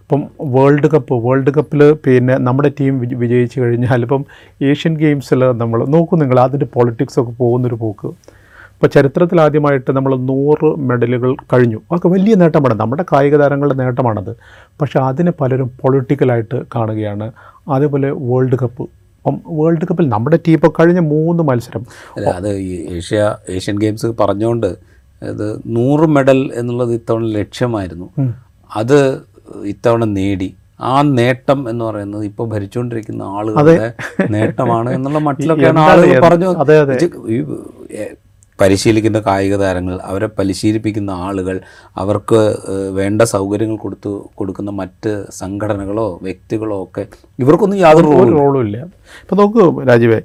[0.01, 4.25] ഇപ്പം വേൾഡ് കപ്പ് വേൾഡ് കപ്പിൽ പിന്നെ നമ്മുടെ ടീം വിജയിച്ചു കഴിഞ്ഞാൽ ഇപ്പം
[4.61, 8.07] ഏഷ്യൻ ഗെയിംസിൽ നമ്മൾ നോക്കൂ നിങ്ങൾ അതിന്റെ പൊളിറ്റിക്സ് ഒക്കെ പോകുന്നൊരു പോക്ക്.
[8.07, 11.77] ഇപ്പോൾ ചരിത്രത്തിൽ ആദ്യമായിട്ട് നമ്മൾ നൂറ് മെഡലുകൾ കഴിഞ്ഞു.
[11.77, 12.73] അതൊക്കെ വലിയ നേട്ടമാണ്.
[12.73, 14.35] നമ്മുടെ കായിക താരങ്ങളുടെ നേട്ടമാണത്.
[14.81, 17.31] പക്ഷേ അതിനെ പലരും പൊളിറ്റിക്കലായിട്ട് കാണുകയാണ്.
[17.69, 18.81] അതേപോലെ വേൾഡ് കപ്പ്.
[18.81, 21.85] അപ്പം വേൾഡ് കപ്പിൽ നമ്മുടെ ടീം ഇപ്പോൾ കഴിഞ്ഞ മൂന്ന് മത്സരം.
[22.17, 25.45] അല്ല അത് ഏഷ്യ ഏഷ്യൻ ഗെയിംസ് പറഞ്ഞുകൊണ്ട് അത്
[25.75, 28.07] നൂറ് മെഡൽ എന്നുള്ളത് ഇത്തവണ ലക്ഷ്യമായിരുന്നു.
[28.71, 28.97] അത്
[29.73, 30.49] ഇത്തവണ നേടി.
[30.87, 33.87] ആ നേട്ടം എന്ന് പറയുന്നത് ഇപ്പോൾ ഭരിച്ചുകൊണ്ടിരിക്കുന്ന ആളുകളുടെ
[34.35, 36.49] നേട്ടമാണ് എന്നുള്ള മട്ടിലൊക്കെയാണ് ആളുകൾ പറഞ്ഞു
[37.29, 37.37] ഈ,
[38.59, 41.55] പരിശീലിക്കുന്ന കായിക താരങ്ങൾ അവരെ പരിശീലിപ്പിക്കുന്ന ആളുകൾ
[41.95, 42.39] അവർക്ക്
[42.95, 47.03] വേണ്ട സൗകര്യങ്ങൾ കൊടുത്തു കൊടുക്കുന്ന മറ്റ് സംഘടനകളോ വ്യക്തികളോ ഒക്കെ
[47.39, 48.77] ഇവർക്കൊന്നും യാതൊരു റോളും ഇല്ല.
[49.23, 50.19] ഇപ്പൊ നോക്കൂ രാജീവേ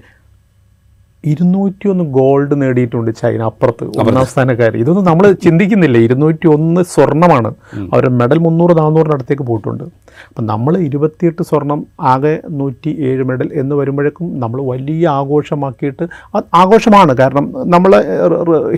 [1.25, 3.85] ഇരുന്നൂറ്റി ഒന്ന് ഗോൾഡ് നേടിയിട്ടുണ്ട് ചൈന അപ്പുറത്ത്.
[3.85, 5.99] ഒന്നാം സ്ഥാനക്കാർ ഇതൊന്നും നമ്മൾ ചിന്തിക്കുന്നില്ല.
[5.99, 7.55] ഇരുന്നൂറ്റി ഒന്ന് സ്വർണമാണ്
[7.95, 9.85] അവർ മെഡൽ മുന്നൂറ് നാനൂറിനടുത്തേക്ക് പോയിട്ടുണ്ട്.
[10.29, 16.09] അപ്പം നമ്മൾ ഇരുപത്തിയെട്ട് സ്വർണം ആകെ നൂറ്റി ഏഴ് മെഡൽ എന്ന് വരുമ്പോഴേക്കും നമ്മൾ വലിയ ആഘോഷമാക്കിയിട്ട്
[16.55, 17.17] ആഘോഷമാണ്.
[17.17, 18.03] കാരണം നമ്മൾ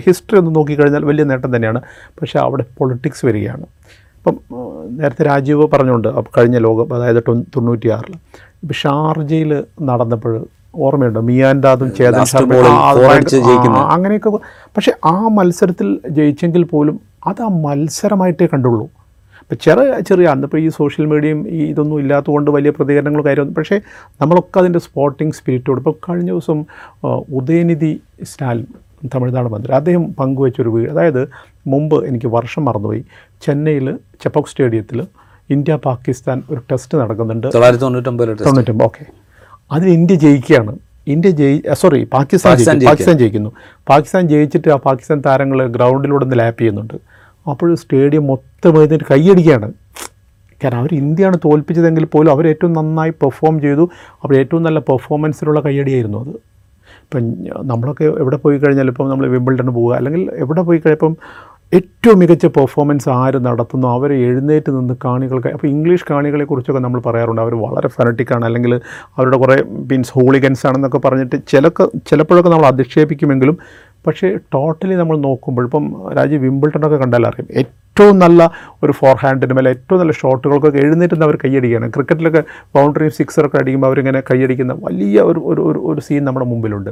[0.05, 1.81] ഹിസ്റ്ററി ഒന്ന് നോക്കിക്കഴിഞ്ഞാൽ വലിയ നേട്ടം തന്നെയാണ്.
[1.89, 3.65] പക്ഷേ അവിടെ പൊളിറ്റിക്സ് വരികയാണ്.
[4.17, 4.39] ഇപ്പം
[4.97, 8.13] നേരത്തെ രാജീവ് പറഞ്ഞുകൊണ്ട് അപ്പ് കഴിഞ്ഞ ലോകം അതായത് തൊണ്ണൂ- തൊണ്ണൂറ്റിയാറിൽ
[8.63, 10.45] ഇപ്പം ഷാർജയിൽ നടന്നപ്പോൾ
[10.85, 11.21] ഓർമ്മയുണ്ടോ?
[11.29, 12.21] മിയാൻഡാദും ചേതൻ
[13.95, 14.29] അങ്ങനെയൊക്കെ
[14.75, 16.95] പക്ഷെ ആ മത്സരത്തിൽ ജയിച്ചെങ്കിൽ പോലും
[17.31, 18.85] അത് ആ മത്സരമായിട്ടേ കണ്ടുള്ളൂ.
[19.41, 23.77] ഇപ്പം ചെറിയ ചെറിയ അന്നിപ്പോൾ ഈ സോഷ്യൽ മീഡിയയും ഈ ഇതൊന്നും ഇല്ലാത്തതുകൊണ്ട് വലിയ പ്രതികരണങ്ങളും കാര്യമൊന്നും പക്ഷേ
[24.21, 26.59] നമ്മളൊക്കെ അതിന്റെ സ്പോർട്ടിംഗ് സ്പിരിറ്റോട് ഇപ്പോൾ കഴിഞ്ഞ ദിവസം
[27.39, 27.91] ഉദയനിധി
[28.31, 28.67] സ്റ്റാലിൻ
[29.13, 31.21] തമിഴ്നാട് മന്ത്രി അദ്ദേഹം പങ്കുവച്ചൊരു വീട് അതായത്
[31.73, 33.01] മുമ്പ് എനിക്ക് വർഷം മറന്നുപോയി.
[33.45, 33.87] ചെന്നൈയിൽ
[34.23, 34.99] ചെപ്പോക് സ്റ്റേഡിയത്തിൽ
[35.49, 37.47] ഇന്ത്യ പാകിസ്ഥാൻ ഒരു ടെസ്റ്റ് നടക്കുന്നുണ്ട്.
[37.55, 39.03] തൊള്ളായിരത്തി തൊണ്ണൂറ്റൊമ്പതിലെ ടെസ്റ്റ് തൊണ്ണൂറ്റൊമ്പത് ഓക്കെ
[39.71, 40.73] അതിൽ ഇന്ത്യ ജയിക്കുകയാണ്.
[41.07, 42.57] ഇന്ത്യ ജയി സോറി പാകിസ്ഥാൻ
[42.89, 43.49] പാകിസ്ഥാൻ ജയിക്കുന്നു.
[43.89, 46.93] പാകിസ്ഥാൻ ജയിച്ചിട്ട് ആ പാകിസ്ഥാൻ താരങ്ങൾ ഗ്രൗണ്ടിലൂടെ ഒന്ന് ലാപ്പ് ചെയ്യുന്നുണ്ട്.
[47.51, 49.67] അപ്പോൾ സ്റ്റേഡിയം മൊത്തം എഴുന്നേറ്റ് കൈയടിക്കുകയാണ്.
[50.63, 53.83] കാരണം അവർ ഇന്ത്യയാണ് തോൽപ്പിച്ചതെങ്കിൽ പോലും അവർ ഏറ്റവും നന്നായി പെർഫോം ചെയ്തു.
[54.23, 56.33] അവർ ഏറ്റവും നല്ല പെർഫോമൻസിലുള്ള കയ്യടിയായിരുന്നു അത്.
[57.05, 57.25] ഇപ്പം
[57.71, 61.13] നമ്മളൊക്കെ എവിടെ പോയി കഴിഞ്ഞാൽ ഇപ്പം നമ്മൾ വിമ്പിൾഡൺ പോവുക അല്ലെങ്കിൽ എവിടെ പോയി കഴിയപ്പം
[61.73, 63.87] ഏറ്റവും മികച്ച പെർഫോമൻസ് ആര് നടത്തുന്നു?
[63.87, 67.41] അവരെ എഴുന്നേറ്റ് നിന്ന് കാണികൾക്ക് അപ്പോൾ ഇംഗ്ലീഷ് കാണികളെക്കുറിച്ചൊക്കെ നമ്മൾ പറയാറുണ്ട്.
[67.41, 68.73] അവർ വളരെ ഫനറ്റിക്കാണ് അല്ലെങ്കിൽ
[69.17, 73.57] അവരുടെ കുറേ മീൻസ് ഹോളിഗൻസ് ആണെന്നൊക്കെ പറഞ്ഞിട്ട് ചിലക്ക് ചിലപ്പോഴൊക്കെ നമ്മൾ അധിക്ഷേപിക്കുമെങ്കിലും
[74.07, 77.47] പക്ഷേ ടോട്ടലി നമ്മൾ നോക്കുമ്പോൾ ഇപ്പം രാജീവ് വിമ്പിൾട്ടണൊക്കെ കണ്ടാൽ അറിയാം.
[77.51, 78.51] ഏറ്റവും നല്ല
[78.83, 81.93] ഒരു ഫോർ ഹാൻഡിനും മേലെ ഏറ്റവും നല്ല ഷോട്ടുകൾക്കൊക്കെ എഴുന്നേറ്റ് അവർ കൈയടിക്കുകയാണ്.
[81.93, 82.43] ക്രിക്കറ്റിലൊക്കെ
[82.75, 86.91] ബൗണ്ടറിയും സിക്സറൊക്കെ അടിക്കുമ്പോൾ അവരിങ്ങനെ കൈയടിക്കുന്ന വലിയ ഒരു ഒരു ഒരു സീൻ നമ്മുടെ മുമ്പിലുണ്ട്.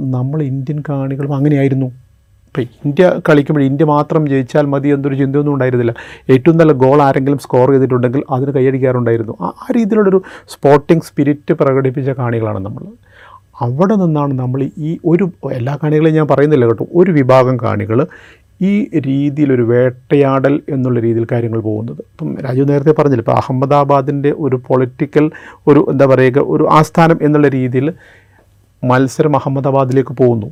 [0.00, 2.07] നമ്മൾ ഇന്ത്യൻ കാണികളും അങ്ങനെയായിരുന്നു.
[2.48, 5.92] ഇപ്പം ഇന്ത്യ കളിക്കുമ്പോൾ ഇന്ത്യ മാത്രം ജയിച്ചാൽ മതി എന്നൊരു ചിന്തയൊന്നും ഉണ്ടായിരുന്നില്ല.
[6.34, 9.34] ഏറ്റവും നല്ല ഗോൾ ആരെങ്കിലും സ്കോർ ചെയ്തിട്ടുണ്ടെങ്കിൽ അതിന് കൈയടിക്കാറുണ്ടായിരുന്നു.
[9.46, 10.20] ആ രീതിയിലുള്ളൊരു
[10.54, 12.84] സ്പോർട്ടിംഗ് സ്പിരിറ്റ് പ്രകടിപ്പിച്ച കാണികളാണ് നമ്മൾ.
[13.66, 15.24] അവിടെ നിന്നാണ് നമ്മൾ ഈ ഒരു
[15.58, 16.84] എല്ലാ കാണികളെയും ഞാൻ പറയുന്നില്ല കേട്ടോ.
[17.00, 18.00] ഒരു വിഭാഗം കാണികൾ
[18.68, 18.72] ഈ
[19.06, 22.00] രീതിയിലൊരു വേട്ടയാടൽ എന്നുള്ള രീതിയിൽ കാര്യങ്ങൾ പോകുന്നത്.
[22.12, 25.26] ഇപ്പം രാജു നേരത്തെ പറഞ്ഞില്ല ഇപ്പോൾ അഹമ്മദാബാദിന്റെ ഒരു പൊളിറ്റിക്കൽ
[25.66, 27.88] ഒരു എന്താ പറയുക ഒരു ആസ്ഥാനം എന്നുള്ള രീതിയിൽ
[28.82, 30.48] മത്സരം അഹമ്മദാബാദിലേക്ക് പോകുന്നു.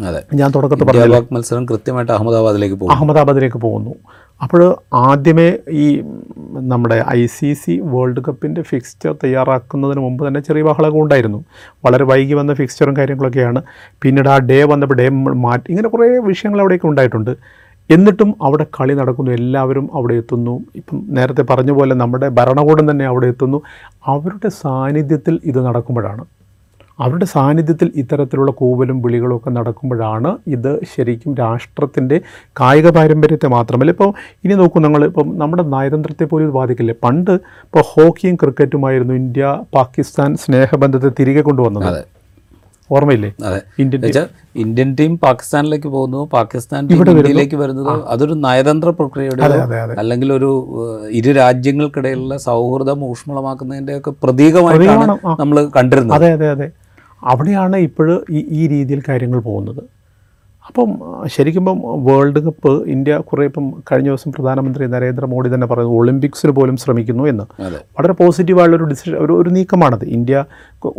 [0.00, 3.94] ഞാൻ തുടക്കത്തിൽ പറഞ്ഞു മത്സരം കൃത്യമായിട്ട് അഹമ്മദാബാദിലേക്ക് പോകും അഹമ്മദാബാദിലേക്ക് പോകുന്നു.
[4.42, 6.02] അപ്പോൾ ആദ്യമേ ഈ
[6.60, 11.44] നമ്മുടെ ഐ സി സി വേൾഡ് കപ്പിന്റെ ഫിക്സ്ചർ തയ്യാറാക്കുന്നതിന് മുമ്പ് തന്നെ ചെറിയ ബഹളമൊക്കെ ഉണ്ടായിരുന്നു.
[11.84, 13.62] വളരെ വൈകി വന്ന ഫിക്സ്ചറും കാര്യങ്ങളൊക്കെയാണ്.
[14.02, 17.36] പിന്നീട് ആ ഡേ വന്നപ്പോൾ ഡേ മാറ്റി ഇങ്ങനെ കുറേ വിഷയങ്ങൾ അവിടെയൊക്കെ ഉണ്ടായിട്ടുണ്ട്.
[17.90, 19.30] എന്നിട്ടും അവിടെ കളി നടക്കുന്നു.
[19.30, 20.60] എല്ലാവരും അവിടെ എത്തുന്നു.
[20.76, 23.62] ഇപ്പം നേരത്തെ പറഞ്ഞ പോലെ നമ്മുടെ ഭരണകൂടം തന്നെ അവിടെ എത്തുന്നു.
[24.06, 26.24] അവരുടെ സാന്നിധ്യത്തിൽ ഇത് നടക്കുമ്പോഴാണ്.
[26.98, 32.20] അവരുടെ സാന്നിധ്യത്തിൽ ഇത്തരത്തിലുള്ള കൂവലും വിളികളും ഒക്കെ നടക്കുമ്പോഴാണ് ഇത് ശരിക്കും രാഷ്ട്രത്തിന്റെ
[32.60, 33.90] കായിക പാരമ്പര്യത്തെ മാത്രമല്ല.
[33.90, 34.10] ഇപ്പോൾ
[34.44, 36.94] ഇനി നോക്കൂ നിങ്ങൾ ഇപ്പം നമ്മുടെ നയതന്ത്രത്തെ പോലും ഇത് ബാധിക്കില്ലേ?
[37.04, 37.30] പണ്ട്
[37.66, 41.86] ഇപ്പോൾ ഹോക്കിയും ക്രിക്കറ്റുമായിരുന്നു ഇന്ത്യ പാകിസ്ഥാൻ സ്നേഹബന്ധത്തെ തിരികെ കൊണ്ടുവന്നത്.
[41.86, 42.02] അതെ.
[42.90, 43.28] ഓർമ്മയില്ലേ?
[43.82, 44.00] ഇന്ത്യൻ
[44.62, 46.28] ഇന്ത്യൻ ടീം പാകിസ്ഥാനിലേക്ക് പോകുന്നു.
[46.32, 49.42] പാകിസ്ഥാൻ ഇന്ത്യയിലേക്ക് വരുന്നത് അതൊരു നയതന്ത്ര പ്രക്രിയയുടെ
[50.02, 50.50] അല്ലെങ്കിൽ ഒരു
[51.10, 56.16] ഇരു രാജ്യങ്ങൾക്കിടയിലുള്ള സൗഹൃദം ഊഷ്മളമാക്കുന്നതിന്റെ ഒക്കെ പ്രതീകമായിട്ടാണ് നമ്മൾ കണ്ടിരുന്നത്.
[56.18, 56.68] അതെ അതെ അതെ.
[57.24, 59.82] അവിടെയാണ് ഇപ്പോൾ ഈ ഈ രീതിയിൽ കാര്യങ്ങൾ പോകുന്നത്.
[60.66, 60.90] അപ്പം
[61.26, 66.76] ശരിക്കും ഇപ്പം വേൾഡ് കപ്പ് ഇന്ത്യ കുറേ ഇപ്പം കഴിഞ്ഞ ദിവസം പ്രധാനമന്ത്രി നരേന്ദ്രമോദി തന്നെ പറയുന്നു ഒളിമ്പിക്സിന് പോലും
[66.76, 67.44] ശ്രമിക്കുന്നു എന്ന്.
[67.98, 70.04] വളരെ പോസിറ്റീവായുള്ളൊരു ഡിസിഷൻ ഒരു ഒരു നീക്കമാണത്.
[70.04, 70.44] ഇന്ത്യ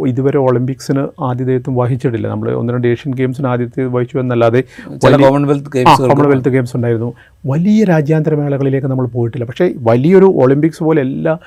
[0.07, 2.27] ഇതുവരെ ഒളിമ്പിക്സിന് ആതിഥേയത്വം വഹിച്ചിട്ടില്ല.
[2.27, 4.63] നമ്മൾ ഒന്ന് രണ്ട് ഏഷ്യൻ ഗെയിംസിന് ആതിഥ്യം വഹിച്ചു എന്നല്ലാതെ
[5.05, 7.13] കോമൺവെൽത്ത് ആ ഗെയിംസ് കോമൺവെൽത്ത് ഗെയിംസ് ഉണ്ടായിരുന്നു.
[7.45, 9.45] വലിയ രാജ്യാന്തര മേളകളിലേക്ക് നമ്മൾ പോയിട്ടില്ല.
[9.45, 11.37] പക്ഷേ വലിയൊരു ഒളിമ്പിക്സ് പോലെ എല്ലാ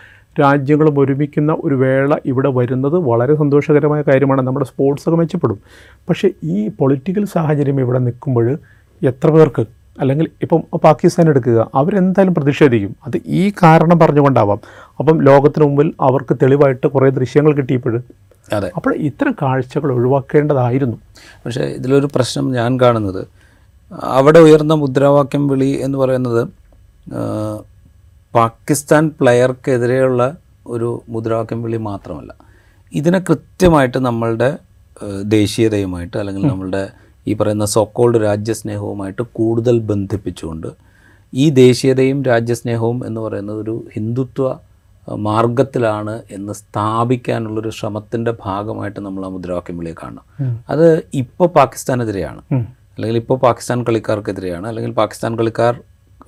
[0.40, 4.42] രാജ്യങ്ങളും ഒരുമിക്കുന്ന ഒരു വേള ഇവിടെ വരുന്നത് വളരെ സന്തോഷകരമായ കാര്യമാണ്.
[4.42, 5.58] നമ്മുടെ സ്പോർട്സൊക്കെ മെച്ചപ്പെടും.
[6.08, 8.58] പക്ഷേ ഈ പൊളിറ്റിക്കൽ സാഹചര്യം ഇവിടെ നിൽക്കുമ്പോൾ
[9.02, 9.66] എത്ര പേർക്ക്
[10.00, 12.96] അല്ലെങ്കിൽ ഇപ്പം പാകിസ്ഥാൻ എടുക്കുക അവരെന്തായാലും പ്രതിഷേധിക്കും.
[13.06, 14.58] അത് ഈ കാരണം പറഞ്ഞുകൊണ്ടാവാം.
[14.98, 18.02] അപ്പം ലോകത്തിന് മുമ്പിൽ അവർക്ക് തെളിവായിട്ട് കുറേ ദൃശ്യങ്ങൾ കിട്ടിയപ്പോൾ
[18.52, 18.70] അതെ.
[18.76, 20.96] അപ്പോൾ ഇത്തരം കാഴ്ചകൾ ഒഴിവാക്കേണ്ടതായിരുന്നു.
[21.46, 23.26] പക്ഷേ ഇതിലൊരു പ്രശ്നം ഞാൻ കാണുന്നത്.
[24.02, 26.48] അവിടെ ഉയർന്ന മുദ്രാവാക്യം വിളി എന്ന് പറയുന്നത്
[28.36, 32.34] പാകിസ്ഥാൻ പ്ലെയർക്കെതിരെയുള്ള ഒരു മുദ്രാവാക്യം വിളി മാത്രമല്ല.
[32.94, 34.58] ഇതിനെ കൃത്യമായിട്ട് നമ്മളുടെ
[35.22, 36.82] ദേശീയതയുമായിട്ട് അല്ലെങ്കിൽ നമ്മളുടെ
[37.26, 40.66] ഈ പറയുന്ന സോക്കോൾഡ് രാജ്യസ്നേഹവുമായിട്ട് കൂടുതൽ ബന്ധിപ്പിച്ചുകൊണ്ട്
[41.34, 44.54] ഈ ദേശീയതയും രാജ്യസ്നേഹവും എന്ന് പറയുന്നത് ഒരു ഹിന്ദുത്വ
[45.18, 50.24] മാർഗത്തിലാണ് എന്ന് സ്ഥാപിക്കാനുള്ളൊരു ശ്രമത്തിന്റെ ഭാഗമായിട്ട് നമ്മൾ ആ മുദ്രാവാക്യം വിളിയെ കാണണം.
[50.68, 52.42] അത് ഇപ്പോൾ പാകിസ്ഥാനെതിരെയാണ്.
[52.96, 54.66] അല്ലെങ്കിൽ ഇപ്പോൾ പാകിസ്ഥാൻ കളിക്കാർക്കെതിരെയാണ്.
[54.68, 55.74] അല്ലെങ്കിൽ പാകിസ്ഥാൻ കളിക്കാർ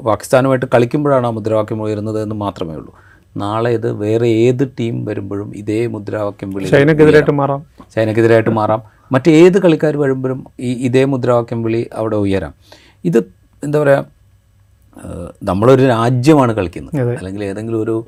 [0.07, 2.95] പാകിസ്ഥാനുമായിട്ട് കളിക്കുമ്പോഴാണ് ആ മുദ്രാവാക്യം ഉയരുന്നത് എന്ന് മാത്രമേ ഉള്ളൂ.
[3.37, 7.67] നാളെ ഇത് വേറെ ഏത് ടീം വരുമ്പോഴും ഇതേ മുദ്രാവാക്യം വിളി ചൈനക്കെതിരായിട്ട് മാറാം.
[7.95, 8.83] ചൈനക്കെതിരായിട്ട് മാറാം.
[9.29, 12.55] ഏത് കളിക്കാർ വരുമ്പോഴും ഈ ഇതേ മുദ്രാവാക്യം വിളി അവിടെ ഉയരാം.
[13.05, 13.19] ഇത്
[13.65, 14.07] എന്താ പറയുക
[15.43, 17.17] നമ്മളൊരു രാജ്യമാണ് കളിക്കുന്നത്.
[17.17, 18.07] അല്ലെങ്കിൽ ഏതെങ്കിലും ഒരു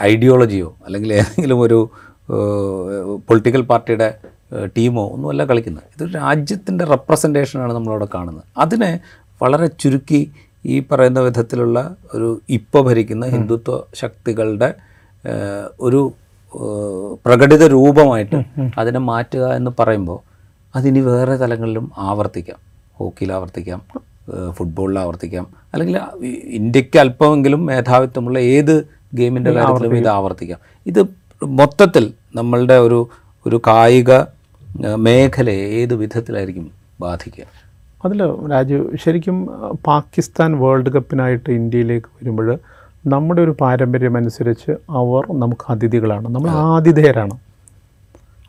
[0.00, 1.90] ഐഡിയോളജിയോ അല്ലെങ്കിൽ ഏതെങ്കിലും ഒരു
[3.28, 4.14] പൊളിറ്റിക്കൽ പാർട്ടിയുടെ
[4.66, 5.84] ടീമോ ഒന്നുമല്ല കളിക്കുന്നത്.
[5.84, 8.44] ഇതൊരു രാജ്യത്തിന്റെ റെപ്രസെന്റേഷനാണ് നമ്മളവിടെ കാണുന്നത്.
[8.58, 9.00] അതിനെ
[9.42, 10.30] വളരെ ചുരുക്കി
[10.66, 14.74] ഈ പറയുന്ന വിധത്തിലുള്ള ഒരു ഇപ്പോൾ ഭരിക്കുന്ന ഹിന്ദുത്വ ശക്തികളുടെ
[15.80, 16.12] ഒരു
[17.26, 18.44] പ്രകടിത രൂപമായിട്ട്
[18.78, 20.18] അതിനെ മാറ്റുക എന്ന് പറയുമ്പോൾ
[20.76, 22.56] അതിനി വേറെ തലങ്ങളിലും ആവർത്തിക്കാം.
[22.94, 23.80] ഹോക്കിയിൽ ആവർത്തിക്കാം
[24.50, 25.98] ഫുട്ബോളിൽ ആവർത്തിക്കാം അല്ലെങ്കിൽ
[26.44, 28.74] ഇന്ത്യയ്ക്ക് അല്പമെങ്കിലും മേധാവിത്വമുള്ള ഏത്
[29.14, 30.58] ഗെയിമിന്റെ കാര്യത്തിലും ഇത് ആവർത്തിക്കാം.
[30.86, 31.00] ഇത്
[31.44, 33.08] മൊത്തത്തിൽ നമ്മളുടെ ഒരു
[33.46, 34.12] ഒരു കായിക
[34.96, 37.44] മേഖലയെ ഏത് വിധത്തിലായിരിക്കും ബാധിക്കുക?
[38.04, 38.20] അതിൽ
[38.52, 39.36] രാജു ശരിക്കും
[39.86, 42.48] പാകിസ്ഥാൻ വേൾഡ് കപ്പിനായിട്ട് ഇന്ത്യയിലേക്ക് വരുമ്പോൾ
[43.06, 46.26] നമ്മുടെ ഒരു പാരമ്പര്യം അനുസരിച്ച് അവർ നമുക്ക് അതിഥികളാണ്.
[46.34, 47.36] നമ്മൾ ആതിഥേയരാണ്.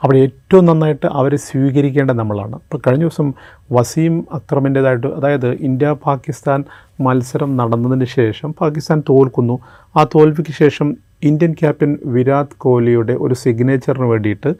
[0.04, 2.56] അവിടെ ഏറ്റവും നന്നായിട്ട് അവരെ സ്വീകരിക്കേണ്ട നമ്മളാണ്.
[2.56, 3.34] ഇപ്പോൾ കഴിഞ്ഞ ദിവസം
[3.72, 6.60] വസീം അക്രമിന്റേതായിട്ട് അതായത് ഇന്ത്യ പാകിസ്ഥാൻ
[7.02, 9.56] മത്സരം നടന്നതിന് ശേഷം പാകിസ്ഥാൻ തോൽക്കുന്നു.
[9.98, 10.90] ആ തോൽവിക്ക് ശേഷം
[11.24, 14.52] ഇന്ത്യൻ ക്യാപ്റ്റൻ വിരാട് കോഹ്ലിയുടെ ഒരു സിഗ്നേച്ചറിന് വേണ്ടിയിട്ട്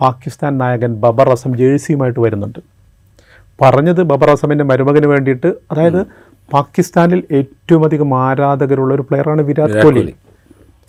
[0.00, 2.60] പാകിസ്ഥാൻ നായകൻ ബബർ അസം ജേഴ്സിയുമായിട്ട് വരുന്നുണ്ട്.
[3.62, 5.50] പറഞ്ഞത് ബബർ അസമിന്റെ മരുമകന് വേണ്ടിയിട്ട്.
[5.72, 6.00] അതായത്
[6.54, 10.14] പാകിസ്ഥാനിൽ ഏറ്റവും അധികം ആരാധകരുള്ള ഒരു പ്ലെയറാണ് വിരാട് കോഹ്ലി.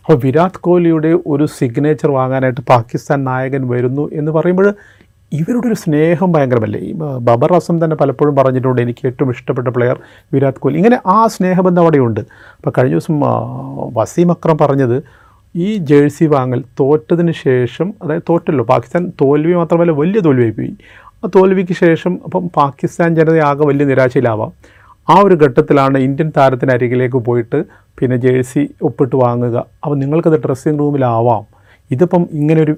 [0.01, 4.69] അപ്പോൾ വിരാട് കോഹ്ലിയുടെ ഒരു സിഗ്നേച്ചർ വാങ്ങാനായിട്ട് പാകിസ്ഥാൻ നായകൻ വരുന്നു എന്ന് പറയുമ്പോൾ
[5.31, 6.79] ഇവരുടെ ഒരു സ്നേഹം ഭയങ്കരമല്ലേ?
[6.79, 6.91] ഈ
[7.27, 9.97] ബബർ അസം തന്നെ പലപ്പോഴും പറഞ്ഞിട്ടുണ്ട് എനിക്ക് ഏറ്റവും ഇഷ്ടപ്പെട്ട പ്ലെയർ
[10.33, 10.77] വിരാട് കോഹ്ലി.
[10.77, 12.21] ഇങ്ങനെ ആ സ്നേഹബന്ധം അവിടെയുണ്ട്.
[12.57, 13.17] അപ്പോൾ കഴിഞ്ഞ ദിവസം
[13.97, 14.97] വസീം അക്രം പറഞ്ഞത്
[15.55, 20.73] ഈ ജേഴ്സി വാങ്ങൽ തോറ്റതിന് ശേഷം അതായത് തോറ്റല്ലോ പാകിസ്ഥാൻ തോൽവി മാത്രമല്ല വലിയ തോൽവിയായി പോയി.
[21.23, 24.51] ആ തോൽവിക്ക് ശേഷം അപ്പം പാകിസ്ഥാൻ ജനതയാകെ വലിയ നിരാശയിലാവാം.
[25.09, 27.65] ആ ഒരു ഘട്ടത്തിലാണ് ഇന്ത്യൻ താരത്തിന് അരികിലേക്ക് പോയിട്ട്
[27.99, 29.57] പിന്നെ ജേഴ്സി ഒപ്പിട്ട് വാങ്ങുക.
[29.83, 31.43] അപ്പം നിങ്ങൾക്കത് ഡ്രസ്സിങ് റൂമിലാവാം.
[31.91, 32.73] ഇതിപ്പം ഇങ്ങനെ ഒരു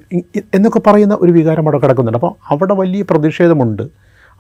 [0.56, 2.18] എന്നൊക്കെ പറയുന്ന ഒരു വികാരം അവിടെ കിടക്കുന്നുണ്ട്.
[2.18, 3.84] അപ്പോൾ അവിടെ വലിയ പ്രതിഷേധമുണ്ട്.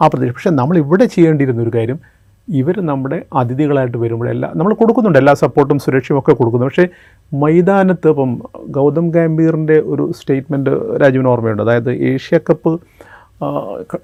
[0.01, 1.99] ആ പ്രതിഷേധം പക്ഷേ നമ്മൾ ഇവിടെ ചെയ്യേണ്ടിയിരുന്ന ഒരു കാര്യം
[2.47, 6.65] ഇവർ നമ്മുടെ അതിഥികളായിട്ട് വരുമ്പോഴെല്ലാം നമ്മൾ കൊടുക്കുന്നുണ്ട് എല്ലാ സപ്പോർട്ടും സുരക്ഷയും ഒക്കെ കൊടുക്കുന്നു.
[6.65, 6.85] പക്ഷേ
[7.33, 8.31] മൈതാനത്ത് ഇപ്പം
[8.77, 11.63] ഗൗതം ഗാംഭീറിന്റെ ഒരു സ്റ്റേറ്റ്മെന്റ് രാജുവിന് ഓർമ്മയുണ്ട്.
[11.63, 12.79] അതായത് ഏഷ്യ കപ്പ്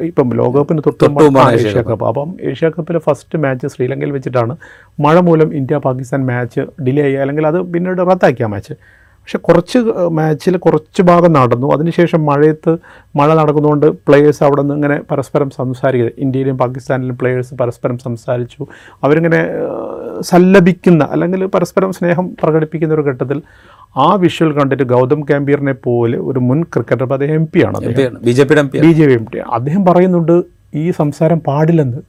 [0.09, 2.05] ഇപ്പം ലോകകപ്പിന് തൊട്ട് ഏഷ്യാകപ്പ് മുമ്പാണ് ഏഷ്യ കപ്പ്.
[2.09, 4.53] അപ്പം ഏഷ്യ കപ്പിലെ ഫസ്റ്റ് മാച്ച് ശ്രീലങ്കയിൽ വെച്ചിട്ടാണ്
[5.05, 7.17] മഴ മൂലം ഇന്ത്യ പാകിസ്ഥാൻ മാച്ച് ഡിലേ ആയി.
[7.23, 8.75] അല്ലെങ്കിൽ അത് പിന്നീട് റദ്ദാക്കിയ മാച്ച്
[9.27, 9.79] പക്ഷെ കുറച്ച്
[10.17, 11.67] മാച്ചിൽ കുറച്ച് ഭാഗം നടന്നു.
[11.75, 12.71] അതിനുശേഷം മഴയത്ത്
[13.19, 18.61] മഴ നടക്കുന്നതുകൊണ്ട് പ്ലേയേഴ്സ് അവിടെ നിന്ന് ഇങ്ങനെ പരസ്പരം സംസാരിക്കുക ഇന്ത്യയിലും പാകിസ്ഥാനിലും പ്ലേയേഴ്സ് പരസ്പരം സംസാരിച്ചു.
[19.05, 19.39] അവരിങ്ങനെ
[20.29, 23.39] സല്ലപിക്കുന്ന അല്ലെങ്കിൽ പരസ്പരം സ്നേഹം പ്രകടിപ്പിക്കുന്ന ഒരു ഘട്ടത്തിൽ
[23.95, 27.77] ആ വിഷ്വൽ കണ്ടിട്ട് ഗൗതം ഗംഭീറിനെ പോലെ ഒരു മുൻ ക്രിക്കറ്റർ അദ്ദേഹം എം പി ആണ്
[28.85, 30.35] B J P M P അദ്ദേഹം പറയുന്നുണ്ട്
[30.73, 32.01] ഈ സംസാരം പാടില്ലെന്ന്.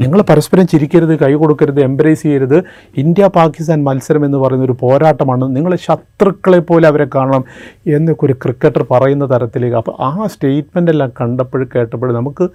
[0.00, 2.56] നിങ്ങൾ പരസ്പരം ചിരിക്കരുത് കൈ കൊടുക്കരുത് എംബ്രേസ് ചെയ്യരുത്.
[3.02, 5.44] ഇന്ത്യ പാകിസ്ഥാൻ മത്സരം എന്ന് പറയുന്ന ഒരു പോരാട്ടമാണ്.
[5.56, 7.44] നിങ്ങൾ ശത്രുക്കളെ പോലെ അവരെ കാണണം
[7.96, 9.76] എന്നൊക്കെ ഒരു ക്രിക്കറ്റർ പറയുന്ന തരത്തിലേക്ക്.
[9.82, 12.46] അപ്പോൾ ആ സ്റ്റേറ്റ്മെന്റ് എല്ലാം കണ്ടപ്പോഴും കേട്ടപ്പോഴും നമുക്ക്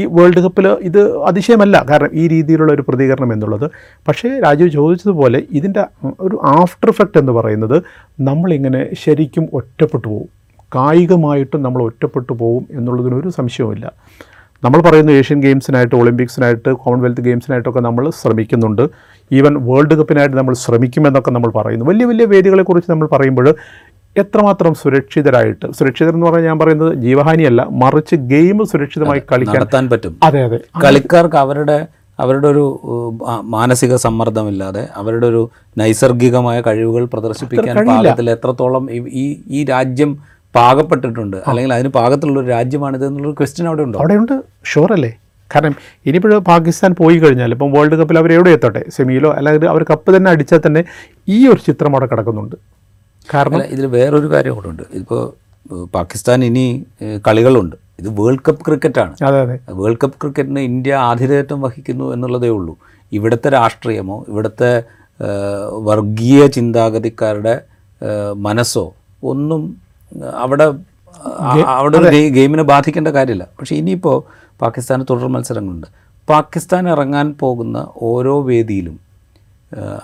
[0.00, 1.76] ഈ വേൾഡ് കപ്പിൽ ഇത് അതിശയമല്ല.
[1.90, 3.66] കാരണം ഈ രീതിയിലുള്ള ഒരു പ്രതികരണം എന്നുള്ളത്.
[4.08, 5.84] പക്ഷേ രാജീവ് ചോദിച്ചതുപോലെ ഇതിന്റെ
[6.20, 7.78] ഒരു ആഫ്റ്റർ ഇഫക്റ്റ് എന്ന് പറയുന്നത്
[8.30, 10.28] നമ്മളിങ്ങനെ ശരിക്കും ഒറ്റപ്പെട്ടു പോകും
[10.74, 13.86] കായികമായിട്ടും നമ്മൾ ഒറ്റപ്പെട്ടു പോകും എന്നുള്ളതിനൊരു സംശയവുമില്ല.
[14.62, 18.84] നമ്മൾ പറയുന്നു ഏഷ്യൻ ഗെയിംസിനായിട്ട് ഒളിമ്പിക്സിനായിട്ട് കോമൺവെൽത്ത് ഗെയിംസിനായിട്ടൊക്കെ നമ്മൾ ശ്രമിക്കുന്നുണ്ട്.
[19.32, 21.84] ഈവൻ വേൾഡ് കപ്പിനായിട്ട് നമ്മൾ ശ്രമിക്കുമെന്നൊക്കെ നമ്മൾ പറയുന്നു.
[21.84, 23.48] വലിയ വലിയ വേദികളെക്കുറിച്ച് നമ്മൾ പറയുമ്പോൾ
[24.16, 29.88] എത്രമാത്രം സുരക്ഷിതരായിട്ട് സുരക്ഷിതർ എന്ന് പറഞ്ഞാൽ ഞാൻ പറയുന്നത് ജീവഹാനിയല്ല മറിച്ച് ഗെയിം സുരക്ഷിതമായി കളിക്കാൻ.
[29.88, 30.16] പറ്റും.
[30.22, 30.58] അതെ അതെ.
[30.84, 31.78] കളിക്കാർക്ക് അവരുടെ
[32.18, 32.64] അവരുടെ ഒരു
[33.40, 35.42] മാനസിക സമ്മർദ്ദമില്ലാതെ അവരുടെ ഒരു
[35.78, 38.90] നൈസർഗികമായ കഴിവുകൾ പ്രദർശിപ്പിക്കാൻ പാകത്തിൽ എത്രത്തോളം
[39.22, 40.10] ഈ ഈ രാജ്യം
[40.58, 41.38] പാകപ്പെട്ടിട്ടുണ്ട്.
[41.46, 43.98] അല്ലെങ്കിൽ അതിന് പാകത്തിലുള്ള ഒരു രാജ്യമാണിത് എന്നുള്ളൊരു ക്വസ്റ്റ്യൻ അവിടെ ഉണ്ടോ?
[43.98, 44.36] അവിടെയുണ്ട്.
[44.92, 45.12] അല്ലേ?
[45.50, 45.74] കാരണം
[46.06, 48.82] ഇനിയിപ്പോഴും പാകിസ്ഥാൻ പോയി കഴിഞ്ഞാൽ ഇപ്പം വേൾഡ് കപ്പിൽ അവർ എവിടെ എത്തട്ടെ?
[48.96, 50.82] സെമിയിലോ അല്ലെങ്കിൽ അവർ കപ്പ് തന്നെ അടിച്ചാൽ തന്നെ
[51.28, 52.56] ഈ ഒരു ചിത്രം അവിടെ കിടക്കുന്നുണ്ട്.
[53.34, 54.82] കാരണം ഇതിൽ വേറൊരു കാര്യം കൂടെ ഉണ്ട്.
[55.00, 55.22] ഇപ്പോൾ
[55.94, 56.66] പാകിസ്ഥാൻ ഇനി
[57.28, 57.76] കളികളുണ്ട്.
[58.00, 59.14] ഇത് വേൾഡ് കപ്പ് ക്രിക്കറ്റാണ്.
[59.24, 59.56] അതെ അതെ.
[59.80, 62.74] വേൾഡ് കപ്പ് ക്രിക്കറ്റിന് ഇന്ത്യ ആതിഥേയത്വം വഹിക്കുന്നു എന്നുള്ളതേ ഉള്ളൂ.
[63.12, 64.70] ഇവിടുത്തെ രാഷ്ട്രീയമോ ഇവിടുത്തെ
[65.88, 67.54] വർഗീയ ചിന്താഗതിക്കാരുടെ
[68.46, 68.86] മനസ്സോ
[69.30, 69.62] ഒന്നും
[70.42, 70.66] അവിടെ
[71.66, 73.46] അവിടെ ഗെയിമിനെ ബാധിക്കേണ്ട കാര്യമില്ല.
[73.58, 74.16] പക്ഷേ ഇനിയിപ്പോൾ
[74.60, 75.86] പാകിസ്ഥാന് തുടർ മത്സരങ്ങളുണ്ട്.
[76.28, 78.96] പാകിസ്ഥാൻ ഇറങ്ങാൻ പോകുന്ന ഓരോ വേദിയിലും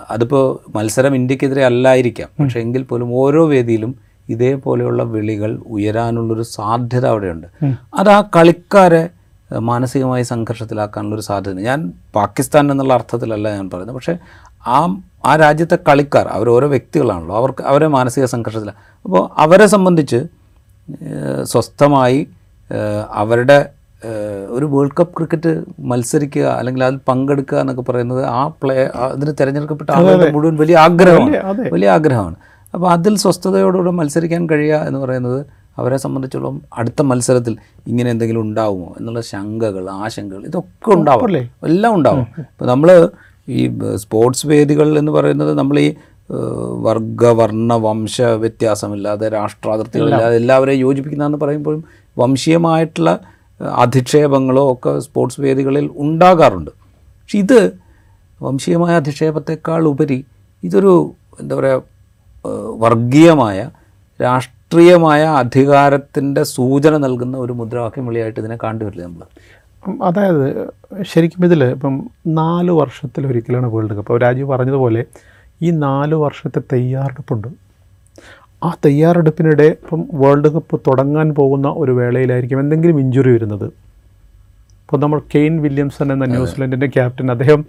[0.09, 0.43] അതിപ്പോൾ
[0.75, 2.29] മത്സരം ഇന്ത്യക്കെതിരെ അല്ലായിരിക്കാം.
[2.39, 3.95] പക്ഷേ എങ്കിൽ പോലും ഓരോ വേദിയിലും
[4.29, 7.47] ഇതേപോലെയുള്ള വിളികൾ ഉയരാനുള്ളൊരു സാധ്യത അവിടെയുണ്ട്.
[7.93, 9.09] അത് ആ കളിക്കാരെ
[9.71, 11.59] മാനസികമായി സംഘർഷത്തിലാക്കാനുള്ളൊരു സാധ്യത.
[11.59, 11.79] ഞാൻ
[12.15, 13.95] പാകിസ്ഥാൻ എന്നുള്ള അർത്ഥത്തിലല്ല ഞാൻ പറയുന്നത്.
[13.95, 14.17] പക്ഷേ
[14.67, 20.19] ആ ആ രാജ്യത്തെ കളിക്കാർ അവർ ഓരോ വ്യക്തികളാണല്ലോ അവർക്ക് അവരെ മാനസിക സംഘർഷത്തിലാണ് അപ്പോൾ അവരെ സംബന്ധിച്ച്
[21.43, 22.27] സ്വസ്ഥമായി
[23.13, 23.69] അവരുടെ
[24.49, 30.31] ഒരു വേൾഡ് കപ്പ് ക്രിക്കറ്റ് മത്സരിക്കുക അല്ലെങ്കിൽ അതിൽ പങ്കെടുക്കുക എന്നൊക്കെ പറയുന്നത് ആ പ്ലേ അതിന് തിരഞ്ഞെടുക്കപ്പെട്ട ആളുകളുടെ
[30.31, 31.69] മുഴുവൻ വലിയ ആഗ്രഹമാണ്.
[31.73, 32.35] വലിയ ആഗ്രഹമാണ്.
[32.73, 35.45] അപ്പോൾ അതിൽ സ്വസ്ഥതയോടുകൂടെ മത്സരിക്കാൻ കഴിയുക എന്ന് പറയുന്നത്
[35.79, 41.37] അവരെ സംബന്ധിച്ചോളം അടുത്ത മത്സരത്തിൽ ഇങ്ങനെ എന്തെങ്കിലും ഉണ്ടാവുമോ എന്നുള്ള ശങ്കകൾ ആശങ്കകൾ ഇതൊക്കെ ഉണ്ടാവും.
[41.63, 42.27] എല്ലാം ഉണ്ടാവും.
[42.39, 43.09] ഇപ്പോൾ നമ്മൾ
[43.47, 43.61] ഈ
[43.95, 45.89] സ്പോർട്സ് വേദികൾ എന്ന് പറയുന്നത് നമ്മൾ ഈ
[46.81, 51.81] വർഗ വർണ വംശ വ്യത്യാസമില്ലാതെ രാഷ്ട്രാതിർത്തികളില്ലാതെ എല്ലാവരെയും യോജിപ്പിക്കുന്നതെന്ന് പറയുമ്പോഴും
[52.17, 53.11] വംശീയമായിട്ടുള്ള
[53.75, 56.71] അധിക്ഷേപങ്ങളോ ഒക്കെ സ്പോർട്സ് വേദികളിൽ ഉണ്ടാകാറുണ്ട്.
[57.21, 57.59] പക്ഷെ ഇത്
[58.41, 60.25] വംശീയമായ അധിക്ഷേപത്തെക്കാൾ ഉപരി
[60.63, 60.93] ഇതൊരു
[61.39, 61.83] എന്താ പറയുക
[62.83, 63.59] വർഗീയമായ
[64.19, 69.25] രാഷ്ട്രീയമായ അധികാരത്തിന്റെ സൂചന നൽകുന്ന ഒരു മുദ്രാവാക്യം വിളിയായിട്ട് ഇതിനെ കണ്ടുവരില്ല നമ്മൾ?
[70.03, 74.21] അതായത് ശരിക്കും ഇതിൽ ഇപ്പം നാല് വർഷത്തിലൊരിക്കലാണ് വേൾഡ് കപ്പ്.
[74.21, 75.05] രാജീവ് പറഞ്ഞതുപോലെ
[75.61, 77.47] ഈ നാല് വർഷത്തെ തയ്യാറെടുപ്പുണ്ട്.
[78.63, 83.65] ആ തയ്യാറെടുപ്പിനിടെ ഇപ്പം വേൾഡ് കപ്പ് തുടങ്ങാൻ പോകുന്ന ഒരു വേളയിലായിരിക്കും എന്തെങ്കിലും ഇഞ്ചുറി വരുന്നത്.
[83.65, 87.65] ഇപ്പോൾ നമ്മൾ കെയ്ൻ വില്യംസൺ എന്ന ന്യൂസിലൻഡിന്റെ ക്യാപ്റ്റൻ അദ്ദേഹം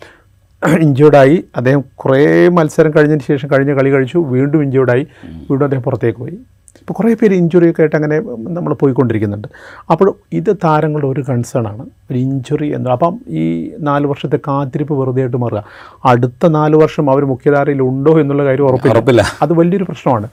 [0.78, 1.44] ഇഞ്ചേർഡായി.
[1.56, 4.18] അദ്ദേഹം കുറേ മത്സരം കഴിഞ്ഞതിന് ശേഷം കഴിഞ്ഞ കളി കഴിച്ചു.
[4.18, 5.06] വീണ്ടും ഇഞ്ചേർഡായി.
[5.24, 6.38] വീണ്ടും അദ്ദേഹം പുറത്തേക്ക് പോയി.
[6.80, 9.48] ഇപ്പോൾ കുറേ പേര് ഇഞ്ചുറി ഒക്കെ ആയിട്ട് അങ്ങനെ നമ്മൾ പോയിക്കൊണ്ടിരിക്കുന്നുണ്ട്.
[9.90, 11.86] അപ്പോൾ ഇത് താരങ്ങളുടെ ഒരു കൺസേൺ ആണ്.
[12.10, 15.64] ഒരു ഇഞ്ചുറി എന്ന് അപ്പം ഈ നാല് വർഷത്തെ കാത്തിരിപ്പ് വെറുതെ ആയിട്ട് മാറുക.
[16.04, 18.94] അടുത്ത നാല് വർഷം അവർ മുഖ്യധാരയിൽ ഉണ്ടോ എന്നുള്ള കാര്യം ഉറപ്പില്ല.
[18.94, 19.22] ഉറപ്പില്ല.
[19.42, 20.28] അത് വലിയൊരു പ്രശ്നമാണ്.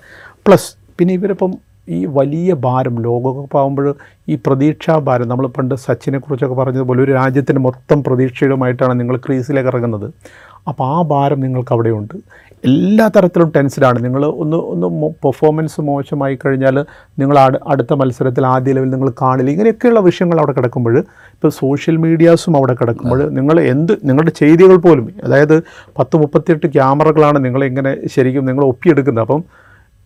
[0.48, 1.54] പ്ലസ് പിന്നെ ഇവരിപ്പം
[1.90, 3.96] ഈ വലിയ ഭാരം ലോകകപ്പ് ആകുമ്പോൾ
[4.30, 10.14] ഈ പ്രതീക്ഷാ ഭാരം നമ്മൾ പണ്ട് സച്ചിനെക്കുറിച്ചൊക്കെ പറഞ്ഞതുപോലെ ഒരു രാജ്യത്തിന്റെ മൊത്തം പ്രതീക്ഷയുമായിട്ടാണ് നിങ്ങൾ ക്രീസിലേക്ക് ഇറങ്ങുന്നത്.
[10.68, 12.14] അപ്പോൾ ആ ഭാരം നിങ്ങൾക്ക് അവിടെയുണ്ട്.
[12.70, 16.76] എല്ലാ തരത്തിലും ടെൻസ്ഡാണ് നിങ്ങൾ ഒന്ന് ഒന്ന് പെർഫോമൻസ് മോശമായി കഴിഞ്ഞാൽ
[17.22, 17.38] നിങ്ങൾ
[17.74, 19.50] അടുത്ത മത്സരത്തിൽ ആദ്യ ലെവൽ നിങ്ങൾ കാണില്ല.
[19.56, 20.96] ഇങ്ങനെയൊക്കെയുള്ള വിഷയങ്ങൾ അവിടെ കിടക്കുമ്പോൾ
[21.34, 25.56] ഇപ്പോൾ സോഷ്യൽ മീഡിയാസും അവിടെ കിടക്കുമ്പോൾ നിങ്ങൾ എന്ത് നിങ്ങളുടെ ചെയ്തികൾ പോലും അതായത്
[26.00, 29.24] പത്ത് മുപ്പത്തിയെട്ട് ക്യാമറകളാണ് നിങ്ങളിങ്ങനെ ശരിക്കും നിങ്ങൾ ഒപ്പിയെടുക്കുന്നത്.
[29.28, 29.44] അപ്പം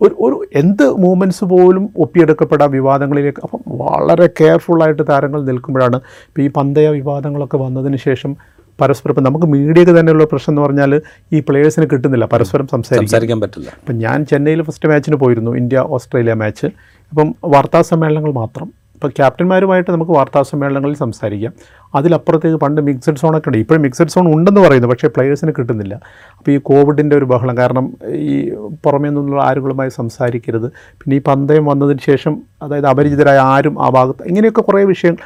[0.02, 3.42] ഒരു ഒരു എന്ത് മൂമെന്റ്സ് പോലും ഒപ്പിയെടുക്കപ്പെടാം വിവാദങ്ങളിലേക്ക്.
[3.46, 8.34] അപ്പം വളരെ കെയർഫുള്ളായിട്ട് താരങ്ങൾ നിൽക്കുമ്പോഴാണ് ഇപ്പോൾ ഈ പന്തയ വിവാദങ്ങളൊക്കെ വന്നതിന് ശേഷം
[8.82, 11.02] പരസ്പരം ഇപ്പം നമുക്ക് മീഡിയക്ക് തന്നെയുള്ള പ്രശ്നം എന്ന് പറഞ്ഞാൽ
[11.34, 12.26] ഈ പ്ലേയേഴ്സിന് കിട്ടുന്നില്ല.
[12.26, 13.40] പരസ്പരം സംസാരിക്കാൻ.
[13.40, 13.70] പറ്റില്ല.
[13.80, 16.68] അപ്പം ഞാൻ ചെന്നൈയിൽ ഫസ്റ്റ് മാച്ചിന് പോയിരുന്നു ഇന്ത്യ ഓസ്ട്രേലിയ മാച്ച്
[17.12, 18.88] അപ്പം വാർത്താ സമ്മേളനങ്ങൾ മാത്രം.
[18.96, 21.54] ഇപ്പോൾ ക്യാപ്റ്റന്മാരുമായിട്ട് നമുക്ക് വാർത്താ സമ്മേളനങ്ങളിൽ സംസാരിക്കാം.
[21.96, 23.58] അതിലപ്പുറത്തേക്ക് പണ്ട് മിക്സഡ് സോണൊക്കെ ഉണ്ട്.
[23.58, 25.94] ഇപ്പോഴും മിക്സഡ് സോൺ ഉണ്ടെന്ന് പറയുന്നു പക്ഷേ പ്ലെയേഴ്സിന് കിട്ടുന്നില്ല.
[26.38, 28.50] അപ്പോൾ ഈ കോവിഡിന്റെ ഒരു ബഹളം കാരണം ഈ
[28.84, 30.68] പുറമേ നിന്നുള്ള ആരുകളുമായി സംസാരിക്കരുത്.
[30.68, 35.18] പിന്നെ ഈ പന്തയം വന്നതിന് ശേഷം അതായത് അപരിചിതരായ ആരും ആ ഭാഗത്ത് ഇങ്ങനെയൊക്കെ കുറേ വിഷയങ്ങൾ.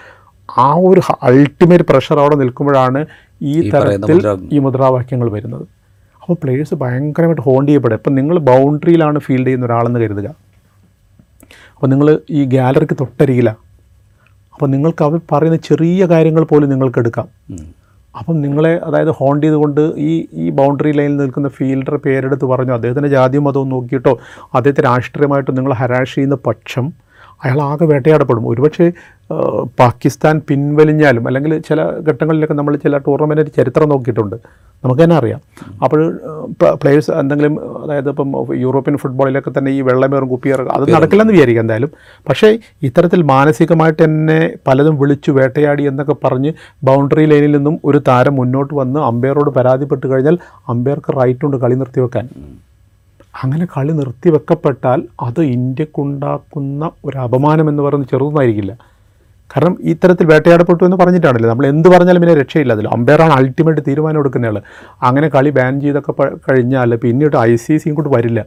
[0.58, 3.06] ആ ഒരു അൾട്ടിമേറ്റ് പ്രഷർ അവിടെ നിൽക്കുമ്പോഴാണ്
[3.42, 4.18] ഈ തരത്തിൽ
[4.52, 5.66] ഈ മുദ്രാവാക്യങ്ങൾ വരുന്നത്.
[6.22, 7.96] അപ്പോൾ പ്ലേയേഴ്സ് ഭയങ്കരമായിട്ട് ഹോണ്ട് ചെയ്യപ്പെടും.
[7.96, 10.28] ഇപ്പം നിങ്ങൾ ബൗണ്ടറിയിലാണ് ഫീൽഡ് ചെയ്യുന്ന ഒരാളെന്ന് കരുതുക.
[11.76, 13.58] അപ്പോൾ നിങ്ങൾ ഈ ഗാലറിക്ക് തൊട്ടരികിലാണ്
[14.54, 17.28] അപ്പോൾ നിങ്ങൾക്ക് അവർ പറയുന്ന ചെറിയ കാര്യങ്ങൾ പോലും നിങ്ങൾക്ക് എടുക്കാം.
[18.20, 23.44] അപ്പം നിങ്ങളെ അതായത് ഹോണ്ട് ചെയ്തുകൊണ്ട് ഈ ഈ ബൗണ്ടറി ലൈനിൽ നിൽക്കുന്ന ഫീൽഡർ പേരെടുത്ത് പറഞ്ഞു അദ്ദേഹത്തിന്റെ ജാതിയും
[23.44, 24.14] മതവും നോക്കിയിട്ടോ
[24.54, 26.88] അദ്ദേഹത്തെ രാഷ്ട്രീയമായിട്ടോ നിങ്ങൾ ഹരാഷ് ചെയ്യുന്ന പക്ഷം
[27.44, 28.48] അയാൾ ആകെ വേട്ടയാടപ്പെടും.
[28.52, 28.88] ഒരുപക്ഷെ
[29.82, 34.36] പാകിസ്ഥാൻ പിൻവലിഞ്ഞാലും അല്ലെങ്കിൽ ചില ഘട്ടങ്ങളിലൊക്കെ നമ്മൾ ചില ടൂർണമെന്റ് ചരിത്രം നോക്കിയിട്ടുണ്ട്.
[34.84, 35.40] നമുക്ക് തന്നെ അറിയാം.
[35.86, 36.02] അപ്പോൾ
[36.82, 38.30] പ്ലേയേഴ്സ് എന്തെങ്കിലും അതായത് ഇപ്പം
[38.64, 41.92] യൂറോപ്യൻ ഫുട്ബോളിലൊക്കെ തന്നെ ഈ വെള്ളമേറും കുപ്പിയേറും അത് നടക്കില്ലെന്ന് വിചാരിക്കാം എന്തായാലും.
[42.30, 42.50] പക്ഷേ
[42.90, 46.54] ഇത്തരത്തിൽ മാനസികമായിട്ട് തന്നെ പലതും വിളിച്ചു വേട്ടയാടി എന്നൊക്കെ പറഞ്ഞ്
[46.90, 50.38] ബൗണ്ടറി ലൈനിൽ നിന്നും ഒരു താരം മുന്നോട്ട് വന്ന് അമ്പയറോട് പരാതിപ്പെട്ട് കഴിഞ്ഞാൽ
[50.74, 52.28] അമ്പയർക്ക് റൈറ്റുണ്ട് കളി നിർത്തിവെക്കാൻ.
[53.34, 58.74] അങ്ങനെ കളി നിർത്തിവെക്കപ്പെട്ടാൽ അത് ഇന്ത്യക്കുണ്ടാക്കുന്ന ഒരു അപമാനം എന്ന് പറയുന്നത് ചെറുതായിരിക്കില്ല
[59.50, 61.50] കാരണം ഇത്തരത്തിൽ വേട്ടയാടപ്പെട്ടു എന്ന് പറഞ്ഞിട്ടാണല്ലോ?
[61.50, 62.74] നമ്മൾ എന്ത് പറഞ്ഞാലും പിന്നെ രക്ഷയില്ല.
[62.74, 64.58] അതിൽ അമ്പയറാണ് അൾട്ടിമേറ്റ് തീരുമാനം എടുക്കുന്നയാൾ
[65.02, 66.14] അങ്ങനെ കളി ബാൻ ചെയ്തൊക്കെ
[66.50, 68.42] കഴിഞ്ഞാൽ പിന്നീട് ഐ സി സി ഇങ്ങോട്ട് വരില്ല.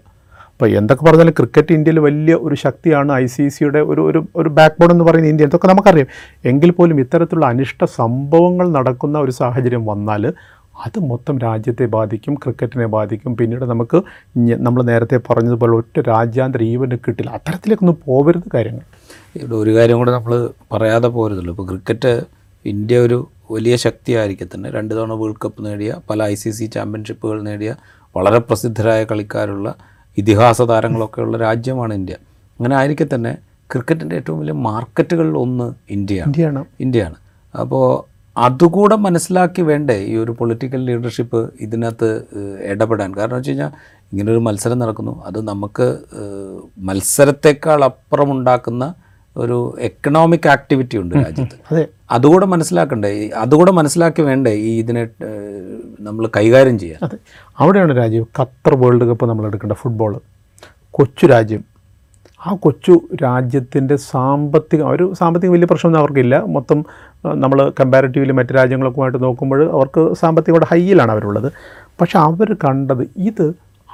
[0.51, 4.77] അപ്പോൾ എന്തൊക്കെ പറഞ്ഞാലും ക്രിക്കറ്റ് ഇന്ത്യയിൽ വലിയ ഒരു ശക്തിയാണ് ഐ സി സിയുടെ ഒരു ഒരു ഒരു ബാക്ക്
[4.81, 5.47] ബോൺ എന്ന് പറയുന്ന ഇന്ത്യ.
[5.47, 6.09] ഇതൊക്കെ നമുക്കറിയാം.
[6.45, 10.25] എങ്കിൽ പോലും ഇത്തരത്തിലുള്ള അനിഷ്ട സംഭവങ്ങൾ നടക്കുന്ന ഒരു സാഹചര്യം വന്നാൽ
[10.87, 13.37] അത് മൊത്തം രാജ്യത്തെ ബാധിക്കും ക്രിക്കറ്റിനെ ബാധിക്കും.
[13.37, 14.03] പിന്നീട് നമുക്ക്
[14.53, 17.31] നമ്മൾ നേരത്തെ പറഞ്ഞതുപോലെ ഒറ്റ രാജ്യാന്തര ഈവന്റ് കിട്ടില്ല.
[17.31, 18.83] അത്തരത്തിലേക്കൊന്നും പോകരുത് കാര്യങ്ങൾ.
[19.37, 21.53] ഇവിടെ ഒരു കാര്യം കൂടെ നമ്മൾ പറയാതെ പോരുതല്ലോ.
[21.53, 22.23] ഇപ്പോൾ ക്രിക്കറ്റ്
[22.65, 24.71] ഇന്ത്യ ഒരു വലിയ ശക്തിയായിരിക്കും തന്നെ.
[24.71, 27.75] രണ്ട് തവണ വേൾഡ് കപ്പ് നേടിയ പല ഐ സി സി ചാമ്പ്യൻഷിപ്പുകൾ നേടിയ
[28.17, 29.75] വളരെ പ്രസിദ്ധരായ കളിക്കാരുള്ള
[30.19, 32.15] ഇതിഹാസ താരങ്ങളൊക്കെ ഉള്ള രാജ്യമാണ് ഇന്ത്യ.
[32.61, 33.39] അങ്ങനെ ആയിരിക്കെ തന്നെ
[33.73, 36.65] ക്രിക്കറ്റിന്റെ ഏറ്റവും വലിയ മാർക്കറ്റുകളിൽ ഒന്ന് ഇന്ത്യയാണ്.
[36.81, 37.15] ഇന്ത്യയാണ്.
[37.59, 42.09] അപ്പോൾ അതുകൂടെ മനസ്സിലാക്കി വേണ്ടേ ഈ ഒരു പൊളിറ്റിക്കൽ ലീഡർഷിപ്പ് ഇതിനകത്ത്
[42.63, 43.17] ഇടപെടാൻ?
[43.17, 43.71] കാരണം വെച്ച് കഴിഞ്ഞാൽ
[44.13, 45.23] ഇങ്ങനൊരു മത്സരം നടക്കുന്നു.
[45.27, 45.99] അത് നമുക്ക്
[46.79, 48.95] മത്സരത്തേക്കാൾ അപ്പുറം ഉണ്ടാക്കുന്ന
[49.37, 51.57] ഒരു എക്കണോമിക് ആക്ടിവിറ്റി ഉണ്ട് രാജ്യത്ത്.
[51.71, 51.89] അതെ.
[52.11, 53.29] അതുകൂടെ മനസ്സിലാക്കണ്ടേ?
[53.29, 55.09] അതുകൂടെ മനസ്സിലാക്കി വേണ്ടേ ഈ ഇതിനെ
[56.01, 57.19] നമ്മൾ കൈകാര്യം ചെയ്യാൻ?
[57.59, 60.21] അവിടെയാണ് രാജ്യം ഖത്തർ വേൾഡ് കപ്പ് നമ്മൾ എടുക്കേണ്ട ഫുട്ബോൾ
[60.91, 61.74] കൊച്ചു രാജ്യം.
[62.47, 66.35] ആ കൊച്ചു രാജ്യത്തിന്റെ സാമ്പത്തിക ഒരു സാമ്പത്തിക വലിയ പ്രശ്നമൊന്നും അവർക്കില്ല.
[66.47, 66.79] മൊത്തം
[67.25, 71.53] നമ്മൾ കമ്പാരിറ്റീവ്ലി മറ്റ് രാജ്യങ്ങളൊക്കെയായിട്ട് നോക്കുമ്പോൾ അവർക്ക് സാമ്പത്തികയുടെ ഹൈയിലാണ് അവരുള്ളത്.
[72.01, 73.47] പക്ഷെ അവർ കണ്ടത് ഇത്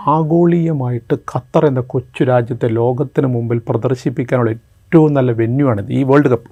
[0.08, 6.50] ആഗോളീയമായിട്ട് ഖത്തർ എന്ന കൊച്ചു രാജ്യത്തെ ലോകത്തിന് മുമ്പിൽ പ്രദർശിപ്പിക്കാനുള്ള ഏറ്റവും നല്ല വെന്യൂ ആണിത് ഈ വേൾഡ് കപ്പ്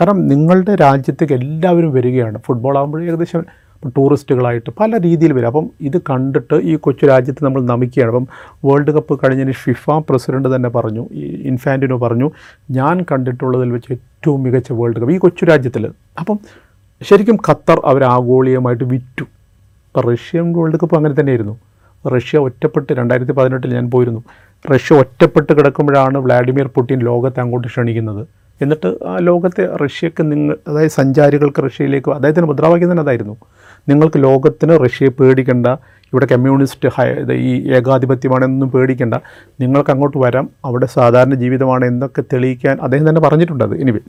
[0.00, 2.38] കാരണം നിങ്ങളുടെ രാജ്യത്തേക്ക് എല്ലാവരും വരികയാണ്.
[2.46, 3.44] ഫുട്ബോൾ ആകുമ്പോൾ ഏകദേശം
[3.86, 5.46] ടൂറിസ്റ്റുകളായിട്ട് പല രീതിയിൽ വരും.
[5.46, 8.10] അപ്പം ഇത് കണ്ടിട്ട് ഈ കൊച്ചു രാജ്യത്ത് നമ്മൾ നമിക്കുകയാണ്.
[8.10, 8.26] അപ്പം
[8.64, 12.30] വേൾഡ് കപ്പ് കഴിഞ്ഞതിന് ഫിഫ പ്രസിഡന്റ് തന്നെ പറഞ്ഞു ഈ ഇൻഫാന്റിനോ പറഞ്ഞു
[12.70, 15.86] ഞാൻ കണ്ടിട്ടുള്ളതിൽ വെച്ച് ഏറ്റവും മികച്ച വേൾഡ് കപ്പ് ഈ കൊച്ചു രാജ്യത്തിൽ.
[16.20, 16.38] അപ്പം
[17.02, 19.24] ശരിക്കും ഖത്തർ അവർ ആഗോളീയമായിട്ട് വിറ്റു.
[19.94, 21.58] റഷ്യൻ വേൾഡ് കപ്പ് അങ്ങനെ തന്നെയായിരുന്നു.
[22.14, 24.24] റഷ്യ ഒറ്റപ്പെട്ട് രണ്ടായിരത്തി പതിനെട്ടിൽ ഞാൻ പോയിരുന്നു.
[24.72, 28.26] റഷ്യ ഒറ്റപ്പെട്ട് കിടക്കുമ്പോഴാണ് വ്ളാഡിമിർ പുടിൻ ലോകത്തെ അങ്ങോട്ട് ക്ഷണിക്കുന്നത്.
[28.62, 33.36] എന്നിട്ട് ആ ലോകത്തെ റഷ്യക്ക് നിങ്ങൾ അതായത് സഞ്ചാരികൾക്ക് റഷ്യയിലേക്ക് അദ്ദേഹത്തിന്റെ മുദ്രാവാക്യം തന്നെ അതായിരുന്നു.
[33.88, 35.66] നിങ്ങൾക്ക് ലോകത്തിന് റഷ്യയെ പേടിക്കേണ്ട
[36.12, 37.06] ഇവിടെ കമ്മ്യൂണിസ്റ്റ് ഹൈ
[37.48, 39.14] ഈ ഏകാധിപത്യമാണെന്നും പേടിക്കേണ്ട.
[39.60, 44.02] നിങ്ങൾക്ക് അങ്ങോട്ട് വരാം അവിടെ സാധാരണ ജീവിതമാണ് എന്നൊക്കെ തെളിയിക്കാൻ അദ്ദേഹം തന്നെ പറഞ്ഞിട്ടുണ്ട് എനിവേ ഇനി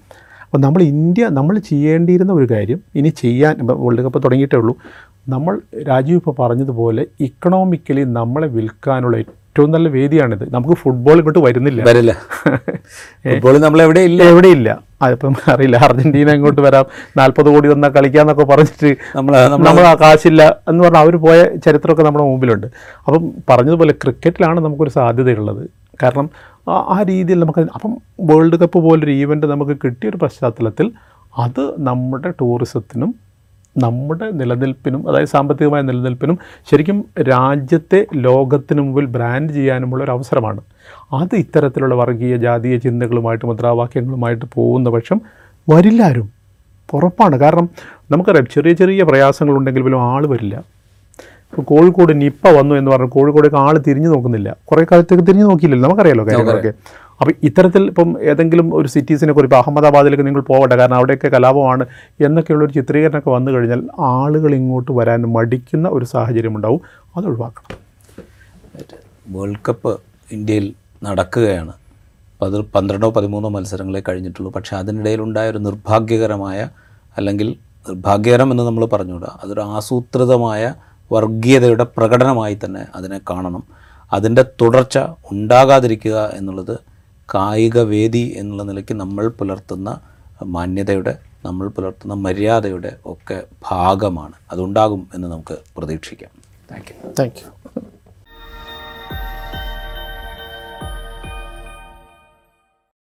[0.43, 4.73] അപ്പോൾ നമ്മൾ ഇന്ത്യ നമ്മൾ ചെയ്യേണ്ടിയിരുന്ന ഒരു കാര്യം ഇനി ചെയ്യാൻ വേൾഡ് കപ്പ് തുടങ്ങിയിട്ടേ ഉള്ളൂ.
[5.29, 5.53] നമ്മൾ
[5.87, 10.53] രാജീവ് ഇപ്പോൾ പറഞ്ഞതുപോലെ ഇക്കണോമിക്കലി നമ്മളെ വിൽക്കാനുള്ള ഏറ്റവും നല്ല വേദിയാണിത്.
[10.53, 11.81] നമുക്ക് ഫുട്ബോൾ ഇങ്ങോട്ട് വരുന്നില്ല.
[11.89, 12.13] വരില്ല
[13.25, 14.69] ഫുട്ബോൾ നമ്മൾ എവിടെ ഇല്ല എവിടെയില്ല.
[15.01, 15.77] അതിപ്പം അറിയില്ല.
[15.77, 16.85] അർജന്റീന ഇങ്ങോട്ട് വരാം?
[17.17, 22.25] നാൽപ്പത് കോടി തന്നാൽ കളിക്കാന്നൊക്കെ പറഞ്ഞിട്ട് നമ്മൾ നമ്മൾ ആ കാശില്ല എന്ന് പറഞ്ഞാൽ അവർ പോയ ചരിത്രമൊക്കെ നമ്മുടെ
[22.25, 22.67] മുമ്പിലുണ്ട്.
[23.07, 25.69] അപ്പം പറഞ്ഞതുപോലെ ക്രിക്കറ്റിലാണ് നമുക്കൊരു സാധ്യതയുള്ളത്.
[26.03, 26.29] കാരണം
[26.69, 30.91] ആ- രീതിയിൽ നമുക്ക് അപ്പം വേൾഡ് കപ്പ് പോലൊരു ഈവന്റ് നമുക്ക് കിട്ടിയൊരു പശ്ചാത്തലത്തിൽ
[31.37, 33.26] അത് നമ്മുടെ ടൂറിസത്തിനും
[33.77, 36.37] നമ്മുടെ നിലനിൽപ്പിനും അതായത് സാമ്പത്തികമായ നിലനിൽപ്പിനും
[36.71, 40.61] ശരിക്കും രാജ്യത്തെ ലോകത്തിന് മുമ്പിൽ ബ്രാൻഡ് ചെയ്യാനുമുള്ള ഒരു അവസരമാണ്.
[41.13, 45.21] അത് ഇത്തരത്തിലുള്ള വർഗീയ ജാതീയ ചിന്തകളുമായിട്ട് മുദ്രാവാക്യങ്ങളുമായിട്ട് പോകുന്ന പക്ഷം
[45.69, 46.29] വരില്ലാരും
[46.93, 47.39] ഉറപ്പാണ്.
[47.39, 47.69] കാരണം
[48.11, 50.77] നമുക്കറിയാം ചെറിയ ചെറിയ പ്രയാസങ്ങളുണ്ടെങ്കിൽ പോലും ആൾ വരില്ല.
[51.51, 54.57] ഇപ്പോൾ കോഴിക്കോട് നിപ്പ വന്നു എന്ന് പറഞ്ഞാൽ കോഴിക്കോടേക്ക് ആൾ തിരിഞ്ഞു നോക്കുന്നില്ല.
[54.65, 55.89] കുറേ കാലത്തേക്ക് തിരിഞ്ഞു നോക്കിയില്ലല്ലോ.
[55.89, 56.73] നമുക്കറിയാലോ കാര്യങ്ങളൊക്കെ.
[57.19, 61.85] അപ്പോൾ ഇത്തരത്തിൽ ഇപ്പം ഏതെങ്കിലും ഒരു സിറ്റീസിനെ കുറിച്ച് ഇപ്പോൾ അഹമ്മദാബാദിലേക്ക് നിങ്ങൾ പോകട്ടെ കാരണം അവിടെയൊക്കെ കലാപമാണ്
[62.19, 66.81] എന്നൊക്കെയുള്ളൊരു ചിത്രീകരണമൊക്കെ വന്നു കഴിഞ്ഞാൽ ആളുകൾ ഇങ്ങോട്ട് വരാൻ മടിക്കുന്ന ഒരു സാഹചര്യം ഉണ്ടാവും.
[67.17, 67.77] അത് ഒഴിവാക്കണം.
[69.27, 69.99] വേൾഡ് കപ്പ്
[70.31, 71.73] ഇന്ത്യയിൽ നടക്കുകയാണ്.
[72.41, 74.51] പത് പന്ത്രണ്ടോ പതിമൂന്നോ മത്സരങ്ങളെ കഴിഞ്ഞിട്ടുള്ളൂ.
[74.51, 76.69] പക്ഷേ അതിനിടയിലുണ്ടായ ഒരു നിർഭാഗ്യകരമായ
[77.17, 77.55] അല്ലെങ്കിൽ
[77.89, 80.73] നിർഭാഗ്യകരം എന്ന് നമ്മൾ പറഞ്ഞുകൂടാ അതൊരു ആസൂത്രിതമായ
[81.11, 83.63] വർഗീയതയുടെ പ്രകടനമായി തന്നെ അതിനെ കാണണം.
[84.13, 84.99] അതിന്റെ തുടർച്ച
[85.31, 86.96] ഉണ്ടാകാതിരിക്കുക എന്നുള്ളത്
[87.33, 89.99] കായിക വേദി എന്നുള്ള നിലയ്ക്ക് നമ്മൾ പുലർത്തുന്ന
[90.43, 94.33] മാന്യതയുടെ നമ്മൾ പുലർത്തുന്ന മര്യാദയുടെ ഒക്കെ ഭാഗമാണ്.
[94.51, 96.29] അതുണ്ടാകും എന്ന് നമുക്ക് പ്രതീക്ഷിക്കാം.
[96.71, 97.13] Thank you.
[97.19, 97.96] Thank you.